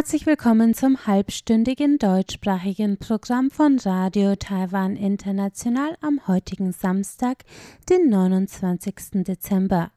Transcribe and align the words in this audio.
Herzlich 0.00 0.24
willkommen 0.24 0.72
zum 0.72 1.06
halbstündigen 1.06 1.98
deutschsprachigen 1.98 2.96
Programm 2.96 3.50
von 3.50 3.78
Radio 3.80 4.34
Taiwan 4.34 4.96
International 4.96 5.94
am 6.00 6.26
heutigen 6.26 6.72
Samstag, 6.72 7.44
den 7.90 8.08
29. 8.08 8.94
Dezember. 9.24 9.90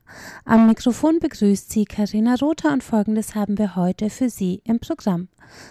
Am 0.43 0.67
Mikrofon 0.67 1.19
begrüßt 1.21 1.71
Sie 1.71 1.85
Karina 1.85 2.35
Rother 2.35 2.73
und 2.73 2.83
folgendes 2.83 3.33
haben 3.33 3.57
wir 3.57 3.77
heute 3.77 4.09
für 4.09 4.29
Sie 4.29 4.61
im 4.65 4.81
Programm. 4.81 5.29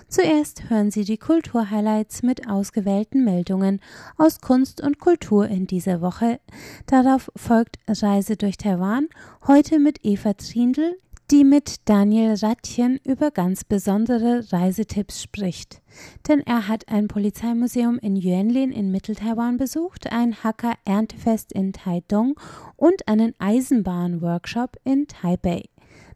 Zuerst 0.08 0.70
hören 0.70 0.90
Sie 0.90 1.04
die 1.04 1.18
Kulturhighlights 1.18 2.22
mit 2.22 2.48
ausgewählten 2.48 3.24
Meldungen 3.24 3.80
aus 4.16 4.40
Kunst 4.40 4.80
und 4.80 4.98
Kultur 4.98 5.46
in 5.46 5.66
dieser 5.66 6.00
Woche. 6.00 6.40
Darauf 6.86 7.30
folgt 7.36 7.78
Reise 7.86 8.38
durch 8.38 8.56
Taiwan, 8.56 9.08
heute 9.46 9.78
mit 9.78 9.98
Eva 10.06 10.32
Trindl, 10.32 10.96
die 11.32 11.44
mit 11.44 11.88
Daniel 11.88 12.34
Rattchen 12.34 13.00
über 13.04 13.30
ganz 13.30 13.64
besondere 13.64 14.52
Reisetipps 14.52 15.22
spricht. 15.22 15.80
Denn 16.28 16.40
er 16.40 16.68
hat 16.68 16.88
ein 16.88 17.08
Polizeimuseum 17.08 17.98
in 17.98 18.16
Yuanlin 18.16 18.70
in 18.70 18.90
Mitteltaiwan 18.90 19.56
besucht, 19.56 20.12
ein 20.12 20.44
Hacker-Erntefest 20.44 21.52
in 21.52 21.72
Taitung 21.72 22.38
und 22.76 23.08
einen 23.08 23.34
Eisenbahnworkshop 23.38 24.76
in 24.84 25.08
Taipei. 25.08 25.62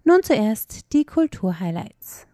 Nun 0.04 0.22
zuerst 0.22 0.92
die 0.92 1.06
Kulturhighlights. 1.06 2.26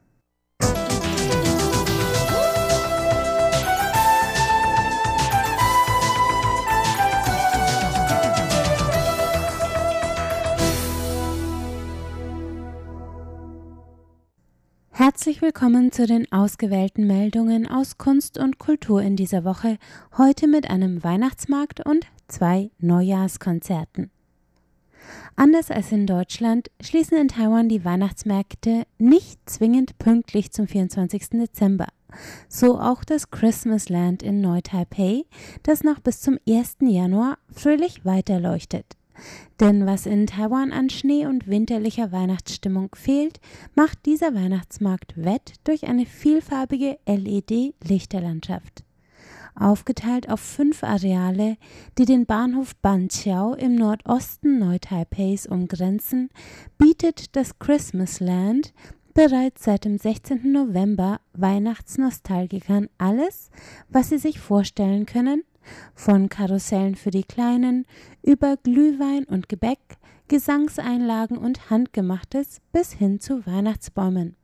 Herzlich 15.04 15.42
willkommen 15.42 15.90
zu 15.90 16.06
den 16.06 16.30
ausgewählten 16.30 17.08
Meldungen 17.08 17.66
aus 17.66 17.98
Kunst 17.98 18.38
und 18.38 18.60
Kultur 18.60 19.02
in 19.02 19.16
dieser 19.16 19.42
Woche, 19.42 19.78
heute 20.16 20.46
mit 20.46 20.70
einem 20.70 21.02
Weihnachtsmarkt 21.02 21.84
und 21.84 22.06
zwei 22.28 22.70
Neujahrskonzerten. 22.78 24.12
Anders 25.34 25.72
als 25.72 25.90
in 25.90 26.06
Deutschland 26.06 26.70
schließen 26.80 27.18
in 27.18 27.26
Taiwan 27.26 27.68
die 27.68 27.84
Weihnachtsmärkte 27.84 28.84
nicht 28.98 29.40
zwingend 29.50 29.98
pünktlich 29.98 30.52
zum 30.52 30.68
24. 30.68 31.30
Dezember. 31.30 31.88
So 32.48 32.78
auch 32.78 33.02
das 33.02 33.32
Christmasland 33.32 34.22
in 34.22 34.40
Neu-Taipei, 34.40 35.24
das 35.64 35.82
noch 35.82 35.98
bis 35.98 36.20
zum 36.20 36.38
1. 36.48 36.76
Januar 36.82 37.38
fröhlich 37.52 38.04
weiterleuchtet. 38.04 38.86
Denn 39.60 39.86
was 39.86 40.06
in 40.06 40.26
Taiwan 40.26 40.72
an 40.72 40.90
Schnee 40.90 41.26
und 41.26 41.46
winterlicher 41.46 42.12
Weihnachtsstimmung 42.12 42.90
fehlt, 42.94 43.40
macht 43.74 44.06
dieser 44.06 44.34
Weihnachtsmarkt 44.34 45.14
wett 45.16 45.54
durch 45.64 45.84
eine 45.84 46.06
vielfarbige 46.06 46.98
LED-Lichterlandschaft. 47.06 48.84
Aufgeteilt 49.54 50.30
auf 50.30 50.40
fünf 50.40 50.82
Areale, 50.82 51.56
die 51.98 52.06
den 52.06 52.24
Bahnhof 52.24 52.74
Banqiao 52.76 53.54
im 53.54 53.74
Nordosten 53.74 54.58
Neu-Taipehs 54.58 55.46
umgrenzen, 55.46 56.30
bietet 56.78 57.36
das 57.36 57.58
Christmasland 57.58 58.72
bereits 59.14 59.64
seit 59.64 59.84
dem 59.84 59.98
16. 59.98 60.50
November 60.50 61.20
Weihnachtsnostalgikern 61.34 62.88
alles, 62.96 63.50
was 63.90 64.08
sie 64.08 64.18
sich 64.18 64.40
vorstellen 64.40 65.04
können, 65.04 65.44
von 65.94 66.28
Karussellen 66.28 66.94
für 66.96 67.10
die 67.10 67.24
Kleinen 67.24 67.86
über 68.22 68.56
Glühwein 68.56 69.24
und 69.24 69.48
Gebäck, 69.48 69.78
Gesangseinlagen 70.28 71.36
und 71.36 71.70
Handgemachtes 71.70 72.60
bis 72.72 72.92
hin 72.92 73.20
zu 73.20 73.44
Weihnachtsbäumen. 73.46 74.36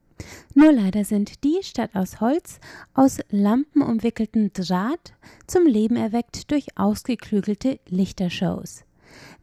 Nur 0.54 0.72
leider 0.72 1.04
sind 1.04 1.44
die 1.44 1.60
statt 1.62 1.90
aus 1.94 2.20
Holz 2.20 2.58
aus 2.94 3.18
Lampen 3.30 3.82
umwickelten 3.82 4.52
Draht 4.52 5.14
zum 5.46 5.66
Leben 5.66 5.96
erweckt 5.96 6.50
durch 6.50 6.76
ausgeklügelte 6.76 7.78
Lichtershows. 7.86 8.84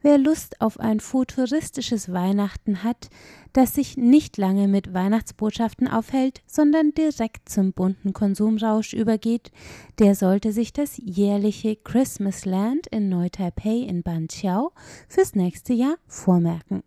Wer 0.06 0.20
Lust 0.20 0.62
auf 0.62 0.80
ein 0.80 1.00
futuristisches 1.00 2.14
Weihnachten 2.14 2.84
hat, 2.84 3.10
das 3.54 3.74
sich 3.74 3.98
nicht 3.98 4.38
lange 4.38 4.68
mit 4.68 4.94
Weihnachtsbotschaften 4.94 5.88
aufhält, 5.88 6.44
sondern 6.46 6.92
direkt 6.92 7.50
zum 7.50 7.74
bunten 7.74 8.14
Konsumrausch 8.14 8.94
übergeht, 8.94 9.52
der 9.98 10.14
sollte 10.14 10.52
sich 10.52 10.72
das 10.74 11.02
jährliche 11.04 11.76
Christmasland 11.76 12.86
in 12.86 13.10
Neu-Taipei 13.10 13.78
in 13.78 14.04
Banqiao 14.04 14.74
fürs 15.10 15.34
nächste 15.34 15.74
Jahr 15.74 15.96
vormerken. 16.06 16.84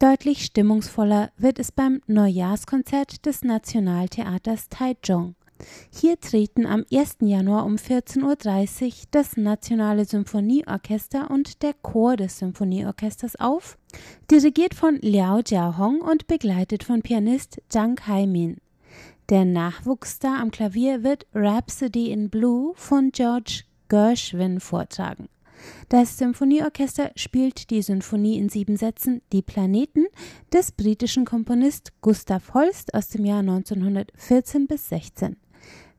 Deutlich 0.00 0.44
stimmungsvoller 0.44 1.30
wird 1.36 1.60
es 1.60 1.70
beim 1.70 2.00
Neujahrskonzert 2.08 3.26
des 3.26 3.44
Nationaltheaters 3.44 4.68
Taichung. 4.68 5.36
Hier 5.90 6.18
treten 6.18 6.66
am 6.66 6.84
1. 6.92 7.18
Januar 7.20 7.64
um 7.64 7.76
14.30 7.76 8.86
Uhr 8.86 8.92
das 9.10 9.36
Nationale 9.36 10.04
Symphonieorchester 10.04 11.30
und 11.30 11.62
der 11.62 11.74
Chor 11.74 12.16
des 12.16 12.38
Symphonieorchesters 12.38 13.36
auf, 13.36 13.78
dirigiert 14.30 14.74
von 14.74 14.96
Liao 14.96 15.40
Jiahong 15.44 16.00
und 16.00 16.26
begleitet 16.26 16.84
von 16.84 17.02
Pianist 17.02 17.60
Zhang 17.68 18.00
Haimin. 18.06 18.58
Der 19.28 19.44
Nachwuchsstar 19.44 20.40
am 20.40 20.50
Klavier 20.50 21.02
wird 21.04 21.26
Rhapsody 21.34 22.10
in 22.10 22.28
Blue 22.28 22.72
von 22.74 23.12
George 23.12 23.62
Gershwin 23.88 24.60
vortragen. 24.60 25.28
Das 25.88 26.18
Symphonieorchester 26.18 27.12
spielt 27.16 27.70
die 27.70 27.82
Sinfonie 27.82 28.38
in 28.38 28.48
sieben 28.48 28.76
Sätzen 28.76 29.22
Die 29.32 29.42
Planeten 29.42 30.06
des 30.52 30.72
britischen 30.72 31.24
Komponist 31.24 31.92
Gustav 32.00 32.54
Holst 32.54 32.94
aus 32.94 33.08
dem 33.08 33.24
Jahr 33.24 33.40
1914 33.40 34.66
bis 34.66 34.88
16. 34.88 35.36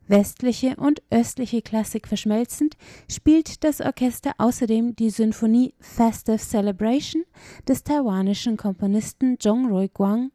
Westliche 0.08 0.76
und 0.76 1.02
östliche 1.10 1.62
Klassik 1.62 2.08
verschmelzend 2.08 2.76
spielt 3.10 3.64
das 3.64 3.82
Orchester 3.82 4.34
außerdem 4.38 4.96
die 4.96 5.10
Sinfonie 5.10 5.74
Festive 5.80 6.38
Celebration 6.38 7.24
des 7.68 7.84
taiwanischen 7.84 8.58
Komponisten 8.58 9.40
Zhong 9.40 9.68
Rui 9.68 9.90
Guang. 9.94 10.32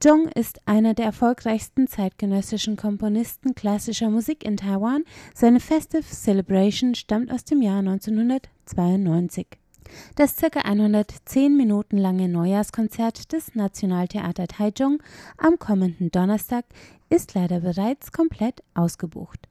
Zhong 0.00 0.28
ist 0.28 0.60
einer 0.66 0.94
der 0.94 1.06
erfolgreichsten 1.06 1.86
zeitgenössischen 1.88 2.76
Komponisten 2.76 3.54
klassischer 3.54 4.10
Musik 4.10 4.44
in 4.44 4.56
Taiwan. 4.56 5.04
Seine 5.34 5.60
Festive 5.60 6.02
Celebration 6.02 6.94
stammt 6.94 7.30
aus 7.30 7.44
dem 7.44 7.62
Jahr 7.62 7.78
1992. 7.78 9.46
Das 10.14 10.36
ca. 10.36 10.60
110 10.60 11.56
Minuten 11.56 11.98
lange 11.98 12.28
Neujahrskonzert 12.28 13.32
des 13.32 13.54
Nationaltheater 13.54 14.46
Taichung 14.46 15.02
am 15.38 15.58
kommenden 15.58 16.10
Donnerstag 16.10 16.64
ist 17.08 17.34
leider 17.34 17.60
bereits 17.60 18.12
komplett 18.12 18.62
ausgebucht. 18.74 19.48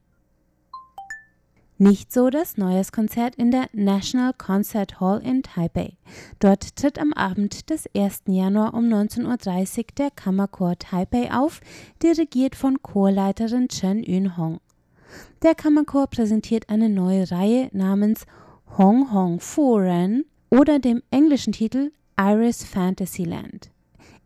Nicht 1.78 2.10
so 2.10 2.30
das 2.30 2.56
Neujahrskonzert 2.56 3.34
in 3.34 3.50
der 3.50 3.68
National 3.74 4.32
Concert 4.32 4.98
Hall 4.98 5.20
in 5.22 5.42
Taipei. 5.42 5.92
Dort 6.38 6.74
tritt 6.76 6.98
am 6.98 7.12
Abend 7.12 7.68
des 7.68 7.84
1. 7.94 8.22
Januar 8.28 8.72
um 8.72 8.86
19.30 8.86 9.78
Uhr 9.78 9.84
der 9.98 10.10
Kammerchor 10.10 10.78
Taipei 10.78 11.30
auf, 11.30 11.60
dirigiert 12.02 12.54
von 12.54 12.82
Chorleiterin 12.82 13.68
Chen 13.68 14.02
Yun 14.02 14.38
Hong. 14.38 14.60
Der 15.42 15.54
Kammerchor 15.54 16.06
präsentiert 16.06 16.70
eine 16.70 16.88
neue 16.88 17.30
Reihe 17.30 17.68
namens 17.72 18.24
Hong 18.78 19.10
Hong 19.10 19.40
Fu 19.40 19.76
Ren 19.76 20.26
oder 20.50 20.78
dem 20.78 21.02
englischen 21.10 21.54
Titel 21.54 21.92
Iris 22.18 22.62
Fantasyland. 22.62 23.70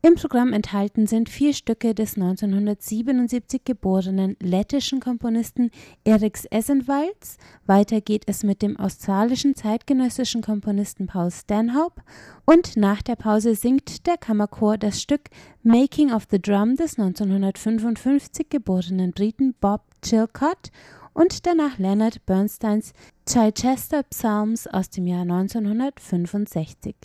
Im 0.02 0.16
Programm 0.16 0.52
enthalten 0.52 1.06
sind 1.06 1.28
vier 1.28 1.54
Stücke 1.54 1.94
des 1.94 2.16
1977 2.16 3.62
geborenen 3.64 4.36
lettischen 4.40 4.98
Komponisten 4.98 5.70
Eriks 6.02 6.46
Essenwalds. 6.46 7.36
Weiter 7.66 8.00
geht 8.00 8.24
es 8.26 8.42
mit 8.42 8.60
dem 8.60 8.76
australischen 8.76 9.54
zeitgenössischen 9.54 10.42
Komponisten 10.42 11.06
Paul 11.06 11.30
Stanhope 11.30 12.02
und 12.44 12.76
nach 12.76 13.02
der 13.02 13.16
Pause 13.16 13.54
singt 13.54 14.04
der 14.08 14.16
Kammerchor 14.16 14.78
das 14.78 15.00
Stück 15.00 15.28
Making 15.62 16.12
of 16.12 16.24
the 16.28 16.42
Drum 16.42 16.74
des 16.74 16.98
1955 16.98 18.48
geborenen 18.48 19.12
Briten 19.12 19.54
Bob 19.60 19.82
Chilcott 20.02 20.72
und 21.12 21.46
danach 21.46 21.78
Leonard 21.78 22.24
Bernsteins 22.26 22.92
Chichester 23.26 24.02
Psalms 24.04 24.66
aus 24.66 24.90
dem 24.90 25.06
Jahr 25.06 25.22
1965. 25.22 26.96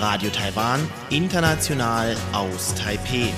Radio 0.00 0.30
Taiwan 0.30 0.80
International 1.10 2.16
aus 2.32 2.74
Taipei. 2.76 3.32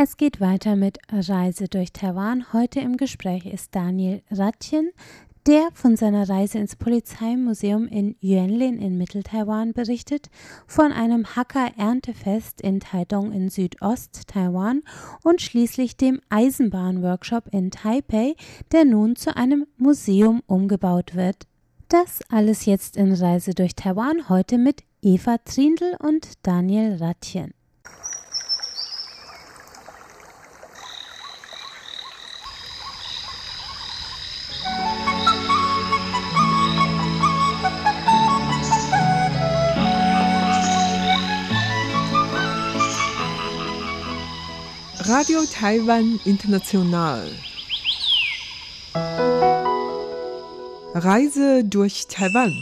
Es 0.00 0.16
geht 0.16 0.40
weiter 0.40 0.76
mit 0.76 0.98
Reise 1.10 1.66
durch 1.66 1.92
Taiwan. 1.92 2.52
Heute 2.52 2.78
im 2.78 2.96
Gespräch 2.96 3.46
ist 3.46 3.74
Daniel 3.74 4.22
Ratchen, 4.30 4.92
der 5.44 5.70
von 5.74 5.96
seiner 5.96 6.28
Reise 6.28 6.58
ins 6.58 6.76
Polizeimuseum 6.76 7.88
in 7.88 8.14
Yuanlin 8.20 8.78
in 8.78 8.96
Mittel-Taiwan 8.96 9.72
berichtet, 9.72 10.30
von 10.68 10.92
einem 10.92 11.34
Hacker-Erntefest 11.34 12.60
in 12.60 12.78
Taidong 12.78 13.32
in 13.32 13.48
Südost-Taiwan 13.48 14.82
und 15.24 15.42
schließlich 15.42 15.96
dem 15.96 16.20
Eisenbahnworkshop 16.28 17.48
in 17.50 17.72
Taipei, 17.72 18.36
der 18.70 18.84
nun 18.84 19.16
zu 19.16 19.36
einem 19.36 19.66
Museum 19.78 20.44
umgebaut 20.46 21.16
wird. 21.16 21.48
Das 21.88 22.20
alles 22.28 22.66
jetzt 22.66 22.96
in 22.96 23.12
Reise 23.12 23.52
durch 23.52 23.74
Taiwan, 23.74 24.28
heute 24.28 24.58
mit 24.58 24.84
Eva 25.02 25.38
Trindl 25.38 25.96
und 25.98 26.34
Daniel 26.44 26.98
Ratchen. 27.02 27.57
Radio 45.08 45.40
Taiwan 45.50 46.20
International. 46.26 47.30
Reise 50.92 51.64
durch 51.64 52.08
Taiwan. 52.08 52.52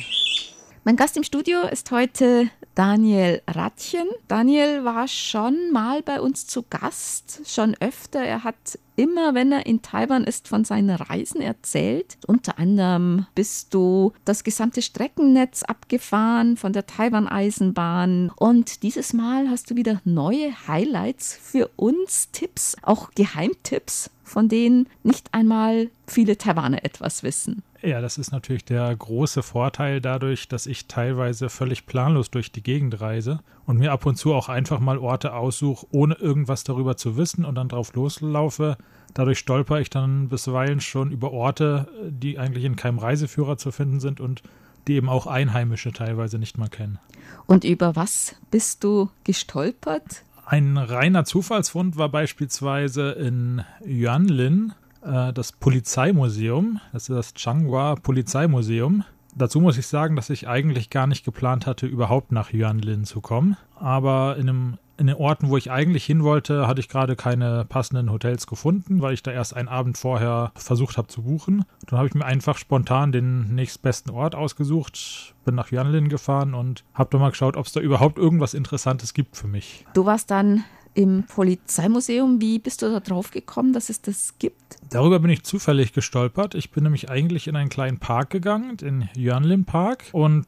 Mein 0.85 0.95
Gast 0.95 1.17
im 1.17 1.25
Studio 1.25 1.63
ist 1.63 1.91
heute 1.91 2.49
Daniel 2.77 3.41
Ratchen. 3.49 4.07
Daniel 4.29 4.85
war 4.85 5.09
schon 5.09 5.73
mal 5.73 6.03
bei 6.03 6.21
uns 6.21 6.47
zu 6.47 6.63
Gast, 6.63 7.41
schon 7.47 7.75
öfter. 7.81 8.21
Er 8.21 8.45
hat 8.45 8.79
immer, 8.97 9.33
wenn 9.33 9.51
er 9.51 9.65
in 9.65 9.81
Taiwan 9.81 10.25
ist, 10.25 10.47
von 10.47 10.63
seinen 10.65 10.91
Reisen 10.91 11.41
erzählt. 11.41 12.19
Unter 12.27 12.59
anderem 12.59 13.27
bist 13.35 13.73
du 13.73 14.13
das 14.27 14.45
gesamte 14.45 14.83
Streckennetz 14.83 15.63
abgefahren 15.63 16.59
von 16.59 16.75
der 16.75 16.87
Taiwan-Eisenbahn. 16.87 18.31
Und 18.37 18.83
dieses 18.83 19.15
Mal 19.15 19.49
hast 19.49 19.71
du 19.71 19.77
wieder 19.77 20.03
neue 20.05 20.53
Highlights 20.69 21.35
für 21.43 21.71
uns, 21.77 22.31
Tipps, 22.31 22.77
auch 22.83 23.11
Geheimtipps, 23.15 24.11
von 24.27 24.49
denen 24.49 24.89
nicht 25.03 25.33
einmal 25.33 25.89
viele 26.07 26.37
Taiwaner 26.37 26.85
etwas 26.85 27.23
wissen. 27.23 27.63
Ja, 27.81 28.01
das 28.01 28.19
ist 28.19 28.33
natürlich 28.33 28.65
der 28.65 28.95
große 28.95 29.43
Vorteil 29.43 30.01
dadurch, 30.01 30.49
dass 30.49 30.67
ich 30.67 30.89
teilweise 30.89 31.49
völlig 31.49 31.87
planlos 31.87 32.31
durch 32.31 32.51
die 32.51 32.63
Gegend 32.63 33.01
reise 33.01 33.41
und 33.67 33.79
mir 33.79 33.93
ab 33.93 34.05
und 34.05 34.17
zu 34.17 34.35
auch 34.35 34.49
einfach 34.49 34.81
mal 34.81 34.99
Orte 34.99 35.35
aussuche, 35.35 35.87
ohne 35.93 36.15
irgendwas 36.15 36.65
darüber 36.65 36.97
zu 36.97 37.17
wissen 37.17 37.45
und 37.45 37.55
dann 37.55 37.69
drauf 37.69 37.95
loslaufe. 37.95 38.77
Dadurch 39.15 39.39
stolper 39.39 39.81
ich 39.81 39.91
dann 39.91 40.29
bisweilen 40.29 40.81
schon 40.81 41.13
über 41.13 41.31
Orte, 41.31 41.89
die 42.09 42.39
eigentlich 42.39 42.65
in 42.65 42.77
keinem 42.77 42.99
Reiseführer 42.99 43.57
zu 43.57 43.71
finden 43.71 44.01
sind 44.01 44.21
und 44.21 44.43
die 44.89 44.95
eben 44.95 45.09
auch 45.09 45.27
Einheimische 45.27 45.93
teilweise 45.93 46.39
nicht 46.39 46.59
mal 46.59 46.69
kennen. 46.69 46.99
Und 47.47 47.65
über 47.65 47.95
was 47.95 48.35
bist 48.51 48.83
du 48.83 49.11
gestolpert? 49.25 50.25
Ein 50.49 50.77
reiner 50.77 51.25
Zufallsfund 51.25 51.97
war 51.97 52.09
beispielsweise 52.09 53.11
in 53.11 53.65
Yuanlin 53.85 54.75
äh, 55.03 55.33
das 55.33 55.51
Polizeimuseum. 55.51 56.81
Das 56.93 57.09
ist 57.09 57.17
das 57.17 57.35
Changhua 57.35 57.97
Polizeimuseum. 57.97 59.03
Dazu 59.39 59.61
muss 59.61 59.77
ich 59.77 59.87
sagen, 59.87 60.17
dass 60.17 60.31
ich 60.31 60.49
eigentlich 60.49 60.89
gar 60.89 61.07
nicht 61.07 61.23
geplant 61.23 61.67
hatte, 61.67 61.87
überhaupt 61.87 62.33
nach 62.33 62.55
Yuanlin 62.55 63.05
zu 63.05 63.21
kommen. 63.21 63.59
Aber 63.79 64.37
in, 64.39 64.49
einem, 64.49 64.79
in 64.97 65.09
den 65.09 65.17
Orten, 65.17 65.51
wo 65.51 65.59
ich 65.59 65.71
eigentlich 65.71 66.07
hin 66.07 66.25
wollte, 66.25 66.67
hatte 66.67 66.81
ich 66.81 66.89
gerade 66.89 67.17
keine 67.17 67.67
passenden 67.67 68.11
Hotels 68.11 68.47
gefunden, 68.47 69.03
weil 69.03 69.13
ich 69.13 69.23
da 69.23 69.33
erst 69.33 69.55
einen 69.55 69.69
Abend 69.69 69.99
vorher 69.99 70.53
versucht 70.55 70.97
habe 70.97 71.09
zu 71.09 71.25
buchen. 71.25 71.67
Dann 71.85 71.99
habe 71.99 72.09
ich 72.09 72.15
mir 72.15 72.25
einfach 72.25 72.57
spontan 72.57 73.13
den 73.13 73.55
nächstbesten 73.55 74.11
Ort 74.11 74.35
ausgesucht, 74.35 75.35
bin 75.45 75.55
nach 75.55 75.71
Yuanlin 75.71 76.09
gefahren 76.09 76.55
und 76.55 76.85
habe 76.95 77.11
dann 77.11 77.21
mal 77.21 77.29
geschaut, 77.29 77.59
ob 77.59 77.67
es 77.67 77.73
da 77.73 77.81
überhaupt 77.81 78.17
irgendwas 78.17 78.55
Interessantes 78.55 79.13
gibt 79.13 79.37
für 79.37 79.49
mich. 79.49 79.85
Du 79.93 80.07
warst 80.07 80.31
dann 80.31 80.65
im 80.97 81.25
Polizeimuseum. 81.25 82.41
Wie 82.41 82.59
bist 82.59 82.83
du 82.83 82.91
da 82.91 83.01
drauf 83.01 83.31
gekommen, 83.31 83.73
dass 83.73 83.91
es 83.91 84.01
das 84.01 84.35
gibt? 84.39 84.79
Darüber 84.91 85.21
bin 85.21 85.31
ich 85.31 85.43
zufällig 85.45 85.93
gestolpert. 85.93 86.55
Ich 86.55 86.71
bin 86.71 86.85
nämlich 86.85 87.11
eigentlich 87.11 87.49
in 87.49 87.57
einen 87.57 87.69
kleinen 87.69 87.99
Park 87.99 88.31
gegangen, 88.31 88.79
den 88.79 89.09
Yuanlin 89.15 89.65
Park 89.65 90.05
und 90.13 90.47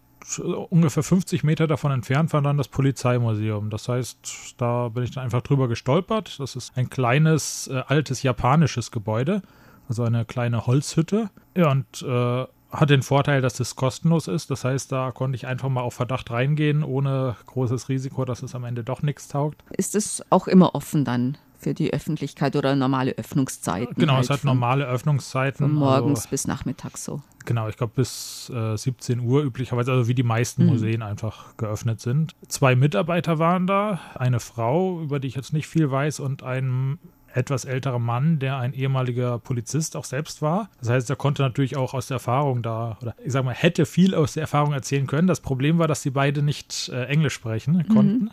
ungefähr 0.70 1.02
50 1.02 1.44
Meter 1.44 1.66
davon 1.66 1.92
entfernt 1.92 2.32
war 2.32 2.42
dann 2.42 2.56
das 2.56 2.68
Polizeimuseum. 2.68 3.70
Das 3.70 3.88
heißt, 3.88 4.54
da 4.58 4.88
bin 4.88 5.04
ich 5.04 5.10
dann 5.12 5.24
einfach 5.24 5.42
drüber 5.42 5.68
gestolpert. 5.68 6.38
Das 6.40 6.56
ist 6.56 6.72
ein 6.76 6.90
kleines, 6.90 7.68
äh, 7.68 7.82
altes 7.86 8.22
japanisches 8.22 8.90
Gebäude, 8.90 9.42
also 9.88 10.02
eine 10.02 10.24
kleine 10.24 10.66
Holzhütte. 10.66 11.30
Ja, 11.56 11.70
und 11.70 12.02
äh, 12.02 12.46
hat 12.70 12.90
den 12.90 13.02
Vorteil, 13.02 13.40
dass 13.40 13.60
es 13.60 13.76
kostenlos 13.76 14.28
ist. 14.28 14.50
Das 14.50 14.64
heißt, 14.64 14.92
da 14.92 15.10
konnte 15.10 15.36
ich 15.36 15.46
einfach 15.46 15.68
mal 15.68 15.80
auf 15.80 15.94
Verdacht 15.94 16.30
reingehen, 16.30 16.82
ohne 16.82 17.36
großes 17.46 17.88
Risiko, 17.88 18.24
dass 18.24 18.42
es 18.42 18.54
am 18.54 18.64
Ende 18.64 18.84
doch 18.84 19.02
nichts 19.02 19.28
taugt. 19.28 19.62
Ist 19.70 19.94
es 19.94 20.22
auch 20.30 20.48
immer 20.48 20.74
offen 20.74 21.04
dann? 21.04 21.38
für 21.58 21.74
die 21.74 21.92
Öffentlichkeit 21.92 22.54
oder 22.54 22.76
normale 22.76 23.12
Öffnungszeiten. 23.12 23.94
Genau, 23.96 24.14
halt 24.14 24.24
es 24.24 24.30
hat 24.30 24.44
normale 24.44 24.86
Öffnungszeiten. 24.86 25.66
Von 25.66 25.74
morgens 25.74 26.20
also, 26.20 26.30
bis 26.30 26.46
nachmittags 26.46 27.04
so. 27.04 27.20
Genau, 27.44 27.68
ich 27.68 27.76
glaube 27.76 27.94
bis 27.96 28.50
äh, 28.54 28.76
17 28.76 29.20
Uhr 29.20 29.42
üblicherweise, 29.42 29.90
also 29.90 30.06
wie 30.06 30.14
die 30.14 30.22
meisten 30.22 30.62
mhm. 30.62 30.70
Museen 30.70 31.02
einfach 31.02 31.56
geöffnet 31.56 32.00
sind. 32.00 32.36
Zwei 32.46 32.76
Mitarbeiter 32.76 33.38
waren 33.40 33.66
da, 33.66 34.00
eine 34.14 34.38
Frau, 34.38 35.00
über 35.00 35.18
die 35.18 35.28
ich 35.28 35.34
jetzt 35.34 35.52
nicht 35.52 35.66
viel 35.66 35.90
weiß, 35.90 36.20
und 36.20 36.44
ein 36.44 36.98
etwas 37.34 37.64
älterer 37.64 37.98
Mann, 37.98 38.38
der 38.38 38.58
ein 38.58 38.72
ehemaliger 38.72 39.38
Polizist 39.38 39.96
auch 39.96 40.04
selbst 40.04 40.42
war. 40.42 40.70
Das 40.80 40.88
heißt, 40.88 41.10
er 41.10 41.16
konnte 41.16 41.42
natürlich 41.42 41.76
auch 41.76 41.94
aus 41.94 42.08
der 42.08 42.16
Erfahrung 42.16 42.62
da, 42.62 42.98
oder 43.02 43.14
ich 43.24 43.32
sag 43.32 43.44
mal, 43.44 43.54
hätte 43.54 43.86
viel 43.86 44.14
aus 44.14 44.34
der 44.34 44.42
Erfahrung 44.42 44.72
erzählen 44.72 45.06
können. 45.06 45.28
Das 45.28 45.40
Problem 45.40 45.78
war, 45.78 45.88
dass 45.88 46.02
sie 46.02 46.10
beide 46.10 46.42
nicht 46.42 46.88
äh, 46.88 47.04
Englisch 47.04 47.34
sprechen 47.34 47.86
konnten. 47.88 48.24
Mhm. 48.24 48.30